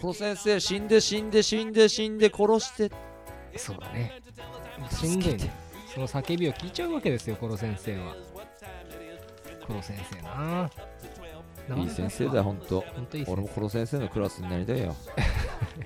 [0.00, 2.92] この先生死んで死んで死んで死んで殺して。
[3.56, 4.20] そうだね。
[4.90, 5.50] しんどいね。
[5.92, 8.14] その叫びを聞いちゃうわけですよコロ先生は。
[9.66, 10.70] コロ先生な。
[11.76, 14.94] いい先生だよほんと本当いい先俺もこの先生のクラスになりたいよ。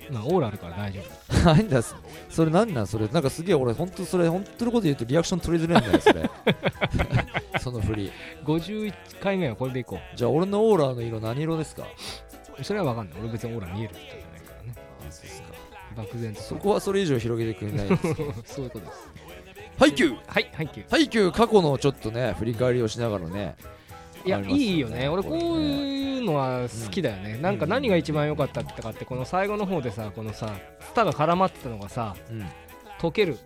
[0.09, 1.01] 生 まあオーラあるから大丈
[1.45, 1.95] なんだそ
[2.29, 2.87] それなんなん？
[2.87, 6.29] それなんかすげえ俺ほんとそれ本当のこと言うとリアクション取りづらいんだよそれ
[7.65, 8.11] その振り。
[8.43, 11.83] 夫51回目はこれでいこじゃあ俺のオーラの色何色ですか？
[12.59, 13.19] うそれは分かんない。
[13.21, 14.75] 俺別にオーラ見えるって言ったじゃないからね。
[15.97, 16.41] 漠然と。
[16.41, 18.03] そこはそれ以上広げてくれないです
[18.53, 19.09] そういうことです。
[19.79, 20.19] ハイキュー！
[20.27, 20.89] はいはいキュー。
[20.91, 23.55] ハイキュー過去のちょっとね振り返りをしながらね
[24.23, 25.09] いやありますいいよね。
[25.09, 32.45] 俺こういうのは好きだよね、なんか何が一番良かったってかってこの最後の方でさこのさツタが絡まってたのがさうん。
[32.99, 33.37] 溶ける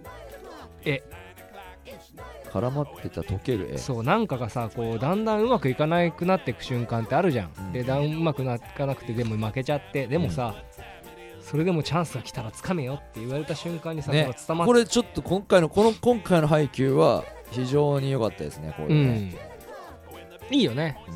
[2.50, 3.78] 絡まってた溶ける絵。
[3.78, 7.72] そうなんかがさこうだんだんうまくいかなくなっていく瞬間ってあるじゃん、うん。
[7.72, 10.08] でだんうまくないかなくてでも負けちゃって。
[10.08, 10.56] でもさ、
[11.42, 14.30] それでもチャンスが来たらつかめよって言われた瞬間にさ、ね。
[14.48, 19.34] これちょっと今回のこの今回の配給は非常に良かったですねこれうね、
[20.52, 20.54] ん。
[20.54, 20.98] いいよね。
[21.08, 21.16] うん。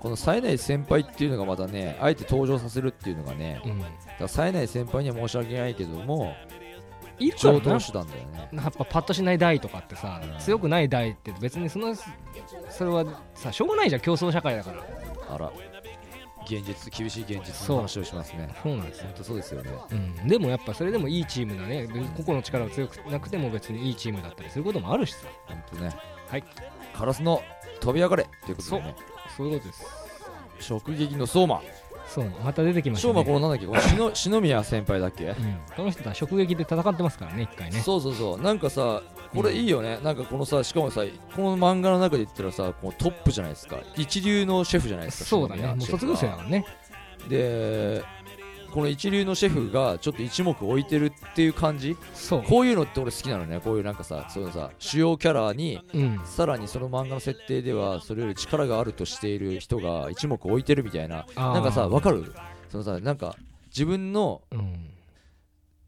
[0.00, 3.60] この冴えない先輩っていうのがまたねあえて登場させるっていうのがね。
[3.64, 3.80] うん。
[3.80, 6.34] だから冴えない先輩には申し訳ないけども
[7.20, 7.58] いるからな。
[7.60, 8.48] 上等手段だよね。
[8.52, 10.38] やっぱパッとしない台とかってさうん。
[10.38, 13.04] 強くない台って別にそのそれは
[13.34, 14.00] さしょうがないじゃん。
[14.00, 14.84] 競争社会だから。
[15.34, 15.52] あら。
[16.44, 18.48] 現実厳しい現実の話をしますね。
[18.62, 19.04] そうなんですよ。
[19.04, 19.70] 本当そうですよね。
[19.92, 21.86] うん、でもやっぱそれでもいいチームだね。
[22.16, 25.28] 個々の力が強くなくても別にいいチームだったりすることもあるしさ。
[25.46, 25.94] 本当ね。
[26.28, 26.44] はい。
[26.94, 27.42] カラスの
[27.80, 28.94] 飛び上がれということでね。
[29.36, 30.70] そういうことです。
[30.70, 31.62] 直撃の相馬
[32.12, 33.14] そうまた出てきましたね。
[33.14, 33.66] 相馬このなんだっけ？
[33.66, 35.26] この篠 篠宮先輩だっけ？
[35.26, 35.34] うん、
[35.76, 37.80] この人とは直撃で戦ってますからね一回ね。
[37.80, 38.40] そうそうそう。
[38.40, 39.02] なんかさ
[39.34, 41.02] これいいよね、なんかこのさしかもさ
[41.36, 43.76] この漫画の中で言ったらさこうトップじゃないですか。
[43.96, 45.62] 一流のシェフじゃないですかそうだね。
[45.62, 46.64] 篠もう卒業生だからね。
[47.28, 48.02] で
[48.70, 51.96] この一流のシェフがちょっと一目置いてるっていう感じ？
[52.14, 52.42] そう。
[52.42, 53.60] こういうのって俺好きなのね。
[53.60, 56.20] こういうなんかさそういうさ主要キャラにうん。
[56.24, 61.26] さらにその漫画の設定ではそれより力があるとしている人が一目置いてるみたいな。
[61.36, 62.32] なんかさわかる？
[62.68, 64.90] そのさなんか自分のうん。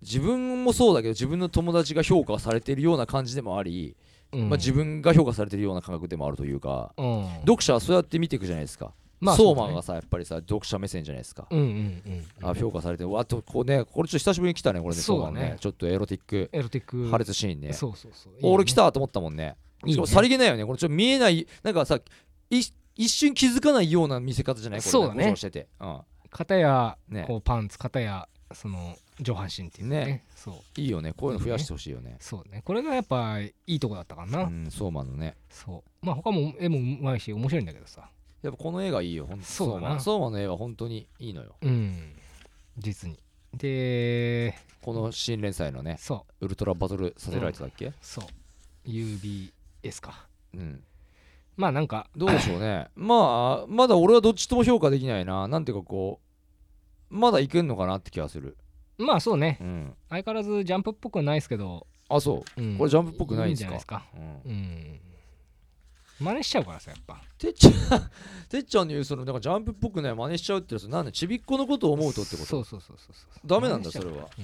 [0.03, 3.97] 自分もそうだけど自分の友達が評価されているような感じでもあり、
[4.33, 4.49] うん。
[4.49, 6.93] まあ、自分が評価されているような感覚でもあるというか。
[6.97, 7.29] うん。
[7.43, 8.91] 読者はそうやって見ていくじゃないですか、
[9.23, 15.41] まあマンがさやっぱりさ読者目線じゃないですか、うんうんうんあ評価されてわっとこうねこれちょっと久しぶりに来たねこれねそうだね。
[15.41, 15.57] ね。
[15.61, 17.09] ちょっとエロティックエロティック。
[17.09, 17.73] 破裂シーンね。
[17.73, 18.33] そうそうそう。
[18.43, 19.55] 俺来たたと思ったもんね。
[19.87, 20.67] しかもさりげないよね。
[20.67, 21.97] これちょっと見えないなんかさ
[22.51, 22.61] い
[22.95, 24.81] 一瞬気づかないような見せ方じゃない？
[24.81, 25.37] これそうだね。
[25.37, 27.25] してて、うん、片やね。
[27.27, 30.05] こうパンツ片やその上半身っていうね。
[30.05, 30.25] ね。
[30.35, 30.81] そう。
[30.81, 31.13] いいよね。
[31.13, 32.17] こういうの増やしてほしいよね。
[32.21, 32.63] そうね。
[32.65, 35.37] これがやっぱいいとこだったかな、うんソーマンのね。
[35.49, 36.07] そう。
[36.07, 38.11] まあ他も絵もうまいし面白いんだけどさ
[38.43, 39.27] やっぱこの絵がいいよ。
[39.27, 39.45] ほんと。
[39.45, 39.89] そうだな。
[39.89, 41.55] ソーマンソーマンの絵は本当にいいのよ。
[41.63, 42.13] うん。
[42.79, 43.19] 実に。
[43.55, 46.45] でこの新連載のねそう。
[46.47, 47.93] ウルトラバトルサテライトだっけ？
[48.01, 48.25] そう。
[48.89, 50.27] UBS か。
[50.55, 50.83] うん。
[51.57, 52.89] まあなんかどうでしょうね。
[52.97, 55.47] まあまだ俺はどっちとも評価できないな。
[55.49, 56.19] なんていうかこ
[57.11, 58.57] うまだいけんのかなって気がする。
[58.99, 59.59] まあそうね。
[59.61, 59.95] うん。
[60.09, 62.61] 相変わらずジャンプっぽくはないですけど、あそう。
[62.61, 62.79] うん。
[62.79, 63.69] これジャンプっぽくないんいんですか？
[63.69, 64.03] じゃないですか。
[64.47, 64.51] うん。
[64.51, 65.01] うん
[66.23, 67.21] 真似しちゃうからさやっぱ。
[67.39, 67.73] てっちゃん
[68.49, 72.47] てっちゃんの言うそのなんかジャンプっぽくない真似しちゃうってやつなんでちびっこのことを思うとってこと？
[72.47, 73.47] そうそうそうそうそう。
[73.47, 74.29] ダメなんだそれは。
[74.39, 74.43] う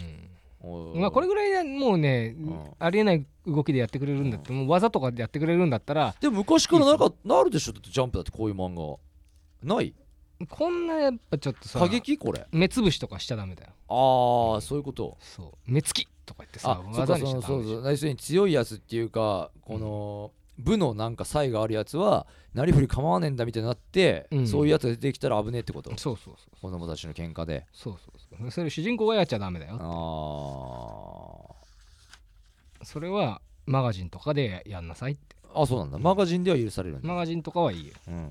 [0.97, 1.01] ん。
[1.01, 2.75] まあこれぐらいはもうね、ん。
[2.79, 6.17] ありえない動きでやってくれるんだって、もう技とかでやってくれるんだったら。
[6.21, 7.73] でも昔からなんかなるでしょ？
[7.73, 8.99] だってジャンプだってこういう漫画。
[9.77, 9.95] ない？
[10.49, 12.19] こんなやっぱちょっとさ過激？
[12.19, 12.47] これ。
[12.51, 13.71] 目つぶしとかしちゃダメだよ。
[13.89, 15.17] ああそういうこと。
[15.21, 15.73] そう。
[15.73, 17.91] 目つきとか言ってさあそうか技にしちゃダメそうそうそう。
[17.91, 24.47] 要するに強いやつっていうかこの部のなんか差異があるやつはなりふり構わねえんだみたいになって、うん。
[24.47, 25.91] そういうやつが出てきたら危ねえってこと？
[25.97, 27.67] そうそうそう子供たちの喧嘩で。
[27.73, 28.51] そうそうそう。
[28.51, 29.79] それ主人公がやっちゃダメだよ。
[32.81, 35.37] あそれはマガジンとかでやんなさいって。
[35.55, 35.99] ーあそうなんだ。
[35.99, 37.09] マガジンでは許されるんだ。
[37.09, 37.95] マガジンとかはいいよ。
[38.09, 38.27] うんうんうん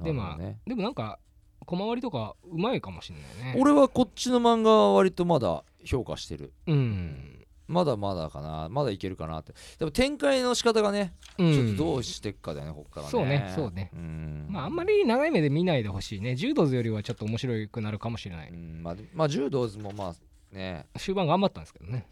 [0.00, 0.04] うん。
[0.04, 1.18] でまあ、でもなんか
[1.64, 3.22] 小回りとかうまいかもしんない
[3.54, 3.60] ね。
[3.60, 6.52] 俺はこっちの漫画は割とまだ評価してる。
[6.66, 7.41] うん
[7.72, 8.68] まだまだかな。
[8.70, 9.54] まだいけるかなって。
[9.78, 11.52] でも展開の仕方がね、うん。
[11.52, 13.10] ちょっとどうしていくかだよねこっからね。
[13.10, 13.90] そうねそうね。
[13.94, 14.46] うん。
[14.50, 16.36] まああんまり長い目で見ないでほしいね。
[16.36, 18.50] 柔道図よりはちょっと面白くなるかもしれない。
[18.50, 20.14] うんまあ、まあ柔道図もまあ
[20.54, 20.86] ね。
[20.98, 22.06] 終盤頑張ったんですけどね。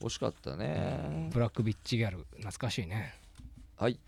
[0.00, 1.30] 惜しかったね。
[1.32, 3.14] ブラックビッチギャル懐かしいね。
[3.76, 3.98] はい。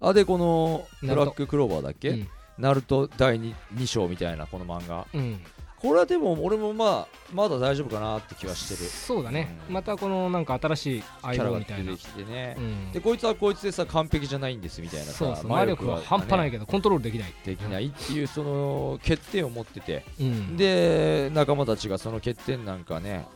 [0.00, 2.28] あでこのブラッククローバーだっけ、うん。
[2.58, 5.06] ナルト第 2, 2章みたいなこの漫画。
[5.14, 5.40] うん
[5.86, 8.88] これはでも俺もまあまだ大丈夫かなって気はしてる。
[8.88, 9.56] そうだね。
[9.68, 9.74] うん。
[9.74, 11.92] またこのなんか新しいキ相ャラみたいな。
[11.92, 12.56] てきてね。
[12.58, 12.92] う、ん。
[12.92, 15.06] でこいつはこいつでさ完璧じゃないんですみたいな。
[15.06, 15.48] さそうそう。
[15.48, 17.34] 魔力は半端ないけけどコントロールできない。
[17.44, 20.04] できないっていうその欠点を持ってて。
[20.20, 20.56] うん。
[20.56, 23.26] で仲間たちがその欠点なんかね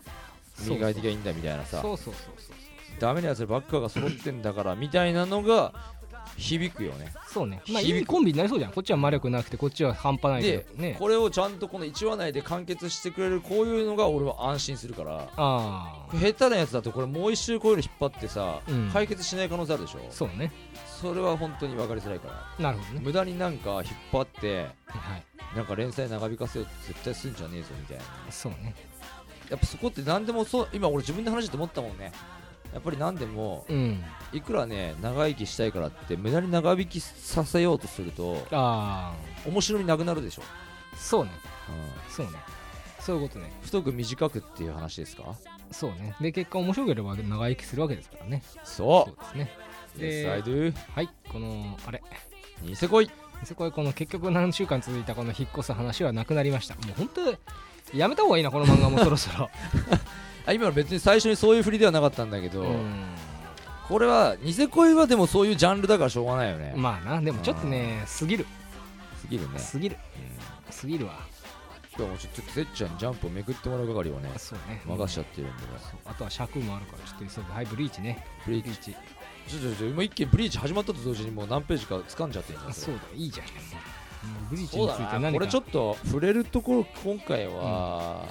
[0.54, 1.80] そう磨いてきゃいいんだみたいなさ。
[1.80, 2.56] そうそうそうそう
[2.98, 5.72] ダメなやつばっかが揃ってんだからみたいなのが
[6.40, 7.12] 響くよね。
[7.29, 7.62] そうね。
[7.70, 8.72] まあいいコンビになりそうじゃん。
[8.72, 10.96] こっちは魔力なくてこっちは半端ないけでどね。
[10.98, 15.29] これをちゃんとこの1話内で完結してくれるこういうのが俺は安心するから。
[15.37, 18.90] ああ下手なやつだとこれもう一周こういうの引っ張ってさ、うん。
[18.92, 20.00] 解決しない可能性あるでしょ？
[20.11, 20.50] そうね。
[21.00, 22.64] それは本当に分かりづらいから。
[22.64, 23.00] なるほどね。
[23.05, 28.05] 無駄になんか引っ張ってはいなんか連載長引かせようって絶対すんじゃねえぞみたいな。
[28.31, 28.74] そうね。
[29.48, 32.12] やっぱそこって何でもそう今俺自分で話して思ったもんね
[32.72, 34.04] やっぱり何でもうん。
[34.33, 39.12] いくらね長生きしたいからって無駄に長引きさせようとするとあ
[39.46, 40.42] 面白みなくなるでしょ、
[40.92, 41.30] あそうね。
[42.09, 42.33] うそうね。
[43.00, 43.46] そういうことね。
[43.46, 45.35] ん、太く短くっていう話ですか？
[45.72, 46.14] そうね。
[46.20, 48.42] で結果面白ければ長生きするわけですからね。
[48.62, 49.50] そそうですね。
[49.98, 51.11] Yes はい。
[51.33, 52.02] このあれ。
[52.62, 53.11] ニセ恋。
[53.44, 56.74] そこへこの結局何週間続いたこの引っ越す話はなくなりました。
[56.74, 59.48] もう本当やめた方がいいなこの漫画もそろそろ
[60.46, 63.05] あ今の別に最初にそういう振りではなかったんだけど、うん。
[63.88, 68.46] これはニセ恋はでもそういうジャンルだからしょうがないよね、まあなでもちょっとねすぎる。
[69.20, 69.96] すぎるね、すぎる。
[70.70, 71.14] すぎるわ。
[71.96, 74.81] 今日もちょっとてっちゃんにジャンプをめくってもらう係をねそうね。
[74.87, 75.68] 任しちゃってるんでね。
[76.07, 78.24] あとは尺もあるからちょっと急ぐはいブリーチね。
[78.46, 78.92] ブリーチ。
[79.48, 83.46] ちょちょちょ今一気にブリーチ始まったと同時にもう何ページか掴んじゃってるんだそうだいいじゃん。
[84.48, 85.33] ブリーチそうについて何か。
[85.33, 88.24] これちょっと触れるところ今回は、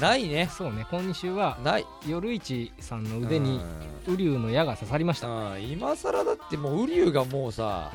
[0.00, 0.48] ないね。
[0.50, 0.86] そうね。
[0.90, 1.86] 今週はない。
[2.06, 3.60] 夜市さんの腕に
[4.06, 4.14] うん。
[4.14, 5.28] ウリュウの矢が刺さりました。
[5.28, 5.62] うん。
[5.62, 7.90] 今更だってもうウリュウがもうさ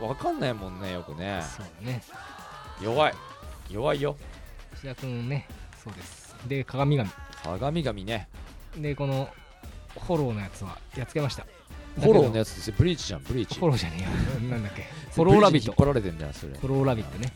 [0.00, 0.08] うん。
[0.08, 1.42] わかんないもんねよくね。
[1.56, 2.02] そうだね。
[2.82, 3.14] 弱い。
[3.70, 4.16] 弱いよ。
[4.74, 5.46] 石田君ね
[5.82, 6.36] そうです。
[6.46, 7.10] で鏡神。
[7.42, 8.28] 鏡神ね。
[8.76, 9.28] でこの
[10.06, 11.46] フォローのやつはやっつけました。
[11.96, 13.58] フォローのややつですよブリーチじゃんブリーチ。
[13.58, 14.08] フォローじゃねえや
[14.50, 14.86] なんだっけ。
[15.12, 15.70] フォローラビット。
[15.70, 16.54] 引っ張られてんだよそれ。
[16.54, 17.32] フォローラビットね。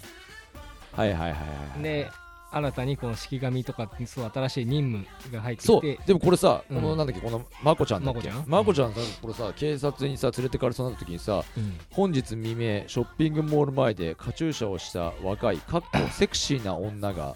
[0.93, 1.37] はいはいはいは
[1.79, 1.83] い。
[1.83, 2.11] で
[2.57, 5.81] 新たにこの式神とかにそう新しい任務が入ってそう。
[5.81, 6.77] きてでもこれさ、うん。
[6.77, 8.31] このなんだっけこのまこちゃんだっけ？
[8.31, 8.51] まこちゃん？
[8.51, 11.79] まこちゃんさこれさ警察にさ連れてかれそうになった時にさうん。
[11.91, 17.35] 本日未明ショッピングモール前でカチューシャをした若いかっこセクシーな女がうん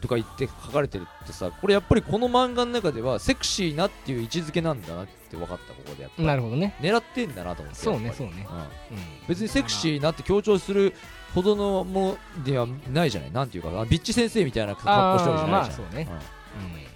[0.00, 6.22] とか言って書かれてるってさこれやっぱりこの漫画の中ではセクシーなっていう位置づけなんだなって分かったここでやっぱ。
[6.22, 6.74] なるほどね。
[6.80, 8.46] 狙ってんだなと思ってそうねそうね。
[8.50, 8.56] うん。
[8.56, 8.64] うん。
[9.28, 10.94] 別にセクシーなって強調する
[11.34, 13.32] ほどのものではないじゃない？
[13.32, 16.08] なんていうかあビッチ先生みたいな格好してるじゃないじゃん、まあそうね。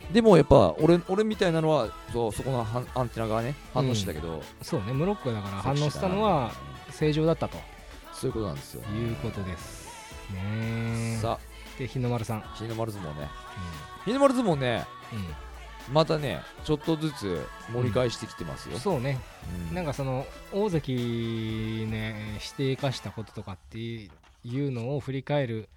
[0.09, 0.13] うん。
[0.13, 6.53] でもやっぱ俺俺みたいなのはそうそこのアンテナがね反応してたけど、そうねムロックがだから反応したのは
[6.91, 7.59] 正常だったと。
[8.13, 9.89] そういうことなんですよ、いうことです
[10.33, 11.19] ね。
[11.21, 11.39] さ
[11.79, 13.29] で日の丸さん、あ日の丸相撲ね。
[14.05, 15.19] 日の丸相撲ねうん。
[15.19, 15.25] うん
[15.91, 19.19] またねちょっとずつ盛り返してきてますよ、そうね。
[19.69, 19.75] うん。
[19.75, 20.93] なんかその大関
[21.91, 24.09] ねして生かしたこととかってい
[24.47, 25.69] うのを振り返る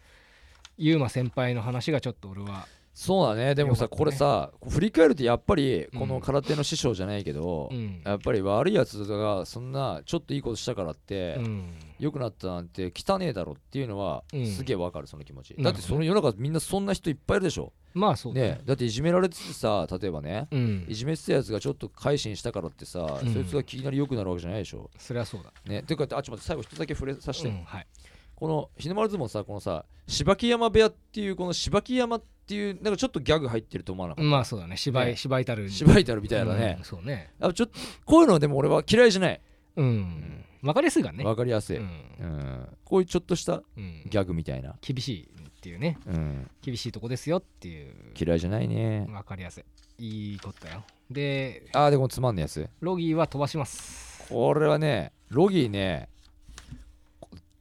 [0.78, 3.56] ユーマ先輩の話がちょっと俺はそうだね。
[3.56, 3.88] でもさ、ね。
[3.92, 6.00] これさ振り返るとやっぱりうん。
[6.00, 8.02] この空手の師匠じゃないけど、うん。
[8.06, 11.74] やっぱり悪いやつがそんなちょっといいことしたからって、うん
[12.06, 14.48] 良くなったなんて汚ねえだろっていうのはうん。
[14.48, 15.74] すげえわかるその気持ち、なるほどね。
[15.74, 17.74] だってその世の中みんなそんな人いっぱいいるでしょ。
[17.94, 18.62] まあそうだね。
[18.66, 20.86] だっていじめられててさ例えばねうん。
[20.88, 23.34] いじめてたやつがちょっと改心したからってさ、うん。
[23.34, 24.90] そいつがいきなり良くなるわけじゃないでしょ。
[24.98, 25.52] そりゃそうだ。
[25.66, 27.88] ねていうかあちょっと待って最後一つだけ触れさせて、うんはい。
[28.36, 34.78] この日の丸相撲さこのさ柴木山部屋っていうこの柴木山っていうなんかちょっとギャグ入ってると思わなかっまあそうだね。
[34.78, 35.68] 芝居ね芝居たる。
[35.68, 36.76] た芝居たるみたいなね。
[36.80, 37.32] うん、そうね。
[37.40, 39.42] あちょっとこういうのでも俺は嫌いじゃない。
[39.78, 41.24] うんわかりやすいからね。
[41.24, 41.88] わかりやすい、ううん。
[42.28, 44.04] んこういうちょっとしたうん。
[44.10, 45.98] ギャグみたいな、厳しいっていうね。
[46.06, 47.94] うん、厳しいとこですよっていう。
[48.20, 49.08] 嫌いじゃないね。
[49.12, 49.64] わかりやすい。
[49.98, 50.84] いいことだよ。
[51.10, 52.68] であーでもつまんないやつ。
[52.82, 54.28] ロギーは飛ばします。
[54.30, 56.10] これはねロギーね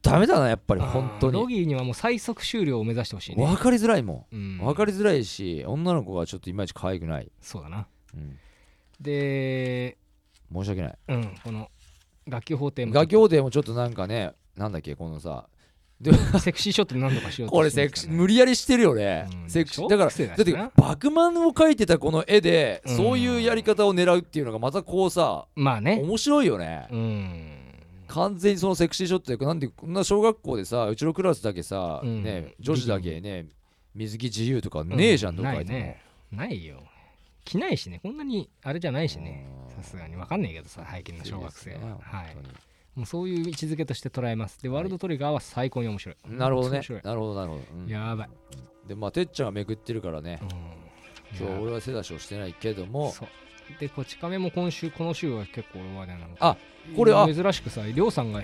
[0.02, 3.46] ダメだなやっぱり本当あーロにギーにはもう最速終了を目指してほしいね。
[3.46, 4.56] 分かりづらいもうん。
[4.56, 7.86] ん分かりづらいし女の子がちょっといまいち可愛くない、そうだな。
[8.14, 8.38] うん、
[9.00, 9.96] で
[10.52, 10.98] 申し訳ない。
[11.08, 11.70] うんこの
[12.26, 15.46] 楽器法廷も楽器法廷もちょっとなんかねなんだっけこのさ
[16.40, 22.96] セクシーショットで何とかしようとこれセクシしてますからね無理やりしてるよね、うんセクシ小だから学生だだってバクマンを描いてたこの絵で、うん。
[22.96, 26.00] そういうやり方を狙うっていうのがまたこうさまあね。
[26.02, 27.50] 面白いよね、うん。
[28.08, 32.22] 完全にそのセクシーショットでなんでこんな小学校でさうちのクラスだけさ、うん。
[32.22, 33.46] ね女子だけね
[33.94, 36.02] 水着自由とかねえじゃん、どっかないね
[36.32, 36.82] ないよ。
[37.44, 38.00] 着ないしね。
[38.02, 39.46] こんなにあれじゃないしね
[39.84, 42.36] すがに分かんないけどさ拝見の小学生は、ねはい。
[42.94, 44.62] もうそういう位置づけとして捉えます。
[44.62, 46.16] でワールドトリガーは最高に面白い。
[46.28, 46.80] なるほどね。
[47.02, 47.88] なるほどなるほど、うん。
[47.88, 48.28] やばい、
[48.86, 50.40] でまあてっちゃんがめくってるからね。
[50.42, 53.12] うん、今日俺は手出しをしてないけども。
[53.80, 56.56] でこち亀も今週この週は結構俺はねなんかあ
[56.94, 57.26] これあ。
[57.26, 58.42] 珍しくさりょうさんが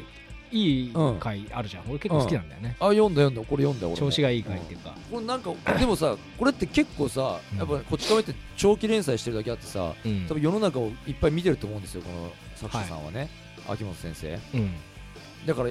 [0.53, 3.49] いい回あるじゃん、俺結構好きなんだよね、あ読んだ読んだ。
[3.49, 3.97] これ読んだ俺も。
[3.97, 7.59] 調子がいい回っていうか、これなんかでもさこれって結構さうん。
[7.59, 10.27] やっぱこっち亀って長期連載してるだけあってさうん。
[10.29, 13.29] 多分世の中をいっぱい見てると思うんですよこの作者さんはね、
[13.69, 14.39] 秋元先生。
[14.55, 14.73] うん。
[15.47, 15.71] だから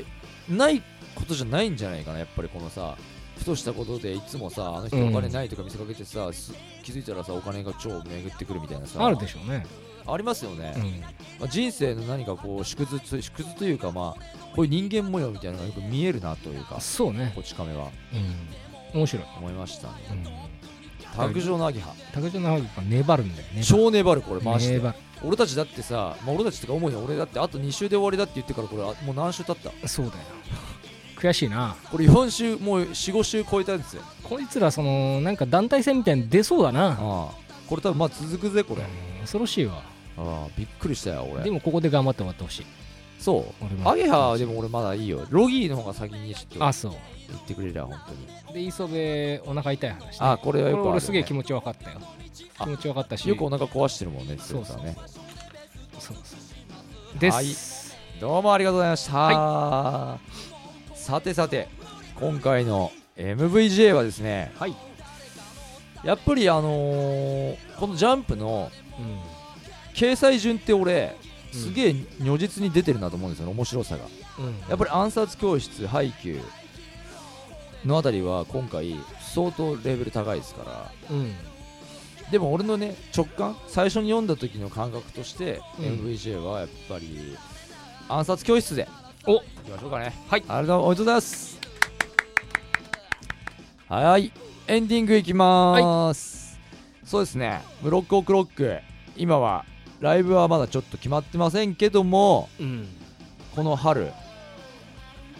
[0.49, 0.81] ない
[1.15, 2.95] ことじゃないんじゃないかなやっぱりこのさ
[3.37, 6.53] ふとしたことでいつもさあの人お金ないとか見せかけてさ、す
[6.83, 9.05] 気づいたらさお金が超巡ってくるみたいなさ。
[9.05, 9.65] あるでしょうね、
[10.05, 10.83] ありますよね、うん。
[11.39, 14.21] まあ、人生の何かこう縮図縮図というかまあ
[14.55, 17.31] こういう人間模様みたいなのがよく見えるなというかそうね。
[17.35, 17.89] こち亀は。
[18.93, 18.99] うん。
[18.99, 19.93] 面白い、思いましたね。
[20.11, 21.93] うん、卓上のアゲハ。
[22.13, 23.63] 竹内直樹が粘るんだよね。
[23.63, 24.93] 超粘るこれマジで。
[25.23, 29.87] 俺たちだってさ、まあ、俺たちってか主に俺だってあと2週で終わりだって言ってからこれあもう何週経った？
[29.87, 30.19] そうだよ。
[31.17, 31.75] 悔しいな。
[31.91, 34.01] これ4週もう45週超えたんですよ。
[34.23, 36.87] こいつらそのなんか団体戦みたいに出そうだな。
[36.87, 36.95] ああ。
[37.67, 38.85] これ多分まあ続くぜこれ、う
[39.18, 39.83] ん恐ろしいわ。
[40.17, 41.43] ああびっくりしたよ俺。
[41.43, 42.65] でもここで頑張って終わってほしい。
[43.19, 43.45] そ
[43.83, 43.87] う。
[43.87, 45.23] アゲハはでも俺まだいいよ。
[45.29, 46.91] ロギーの方が先にちょっとあそう。
[47.29, 48.53] 言ってくれりゃ本当に。
[48.55, 51.99] で磯部お腹痛い話、ね、あこれはよくある、ね、これ俺すげえ気持ち分かったよ。
[52.57, 53.29] あ気持ち分かったし。
[53.29, 54.95] よくお腹壊してるもんねそうそうね。
[55.99, 56.35] そうそ
[57.15, 57.19] う。
[57.19, 57.45] です、はい
[58.19, 60.19] どうもありがとうございました、
[60.93, 61.69] さてさて
[62.19, 64.51] 今回の MVJ はですね。
[64.57, 64.75] はい。
[66.03, 68.88] やっぱりあのーこのジャンプのう
[69.93, 71.15] 掲載順って俺
[71.53, 71.59] うん。
[71.59, 74.03] すげえ如実に出てるなと思うんですよね面白さが。
[74.69, 76.39] やっぱり暗殺教室配給
[77.85, 80.91] のあたりは今回相当レベル高いですから。
[81.09, 81.33] うん。
[82.31, 85.85] でも俺のね直感最初に読んだ時の感覚として、うん。
[85.85, 87.35] MVJ はやっぱり
[88.07, 88.87] 暗殺教室で。
[89.25, 89.37] お。
[89.37, 90.13] いきましょうかね。
[90.27, 90.43] はい。
[90.47, 91.59] ありがとうございます。
[93.87, 94.31] はい。
[94.67, 96.59] エンディングいきまーす、
[97.03, 97.59] そうですね。
[97.81, 98.77] ブロックオクロック
[99.19, 99.65] 今は
[99.99, 102.87] ライブはまだちょっと決まってませんけどもうん。
[103.55, 104.11] この春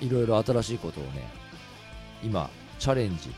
[0.02, 1.28] いろいろ新しいことをね
[2.24, 2.50] 今
[2.80, 3.34] チャレンジ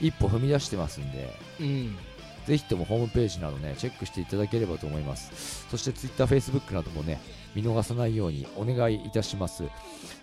[0.00, 1.96] 一歩踏み出してますんでうん。
[2.46, 5.66] ぜひともホームページなどねチェックしていただければと思います。
[5.70, 7.20] そして Twitter、Facebook などもね
[7.54, 9.64] 見逃さないようにお願いいたします。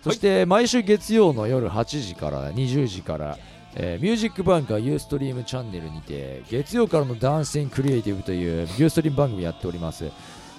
[0.02, 3.38] そして毎週月曜の夜8時から20時から
[3.74, 10.10] えーミュージックバンカーユーストリームチャンネルにて月曜からのダンシングクリエイティブというユーストリーム番組やっております。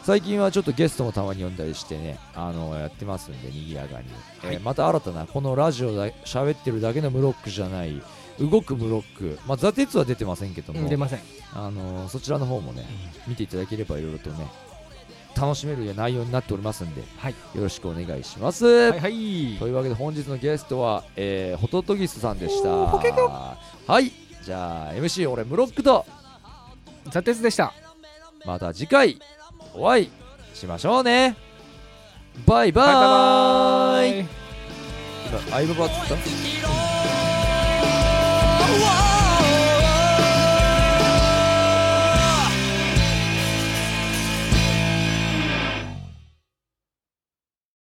[0.04, 4.08] 最近はちょっとゲストもたまに呼んだりしてねあのやってますんで賑やかに、
[4.44, 8.02] えーまた新たなこのラジオだ喋ってるだけのムロックじゃない
[8.38, 11.20] 動くムロック、まあ、ザ・テツは出てませんけども、出ません。
[11.54, 12.84] あのーそちらの方もね、
[13.28, 14.46] 見ていただければいろいろとね
[15.36, 17.36] 楽しめる内容になっておりますんで、はい。
[17.56, 19.58] よろしくお願いします、はいはい。
[19.60, 22.70] というわけで本日のゲストは、えー、ホトトギスさんでした。
[22.70, 24.12] はい。
[24.44, 26.06] じゃあ MC 俺ムロックと。
[27.12, 27.74] ザテツでした。
[28.46, 29.20] また次回
[29.74, 30.10] お会い
[30.54, 31.36] しましょうね。
[32.46, 34.20] バイババイバイ。
[34.22, 34.26] イ
[35.30, 35.96] 今相葉バっつっ
[39.08, 39.13] た？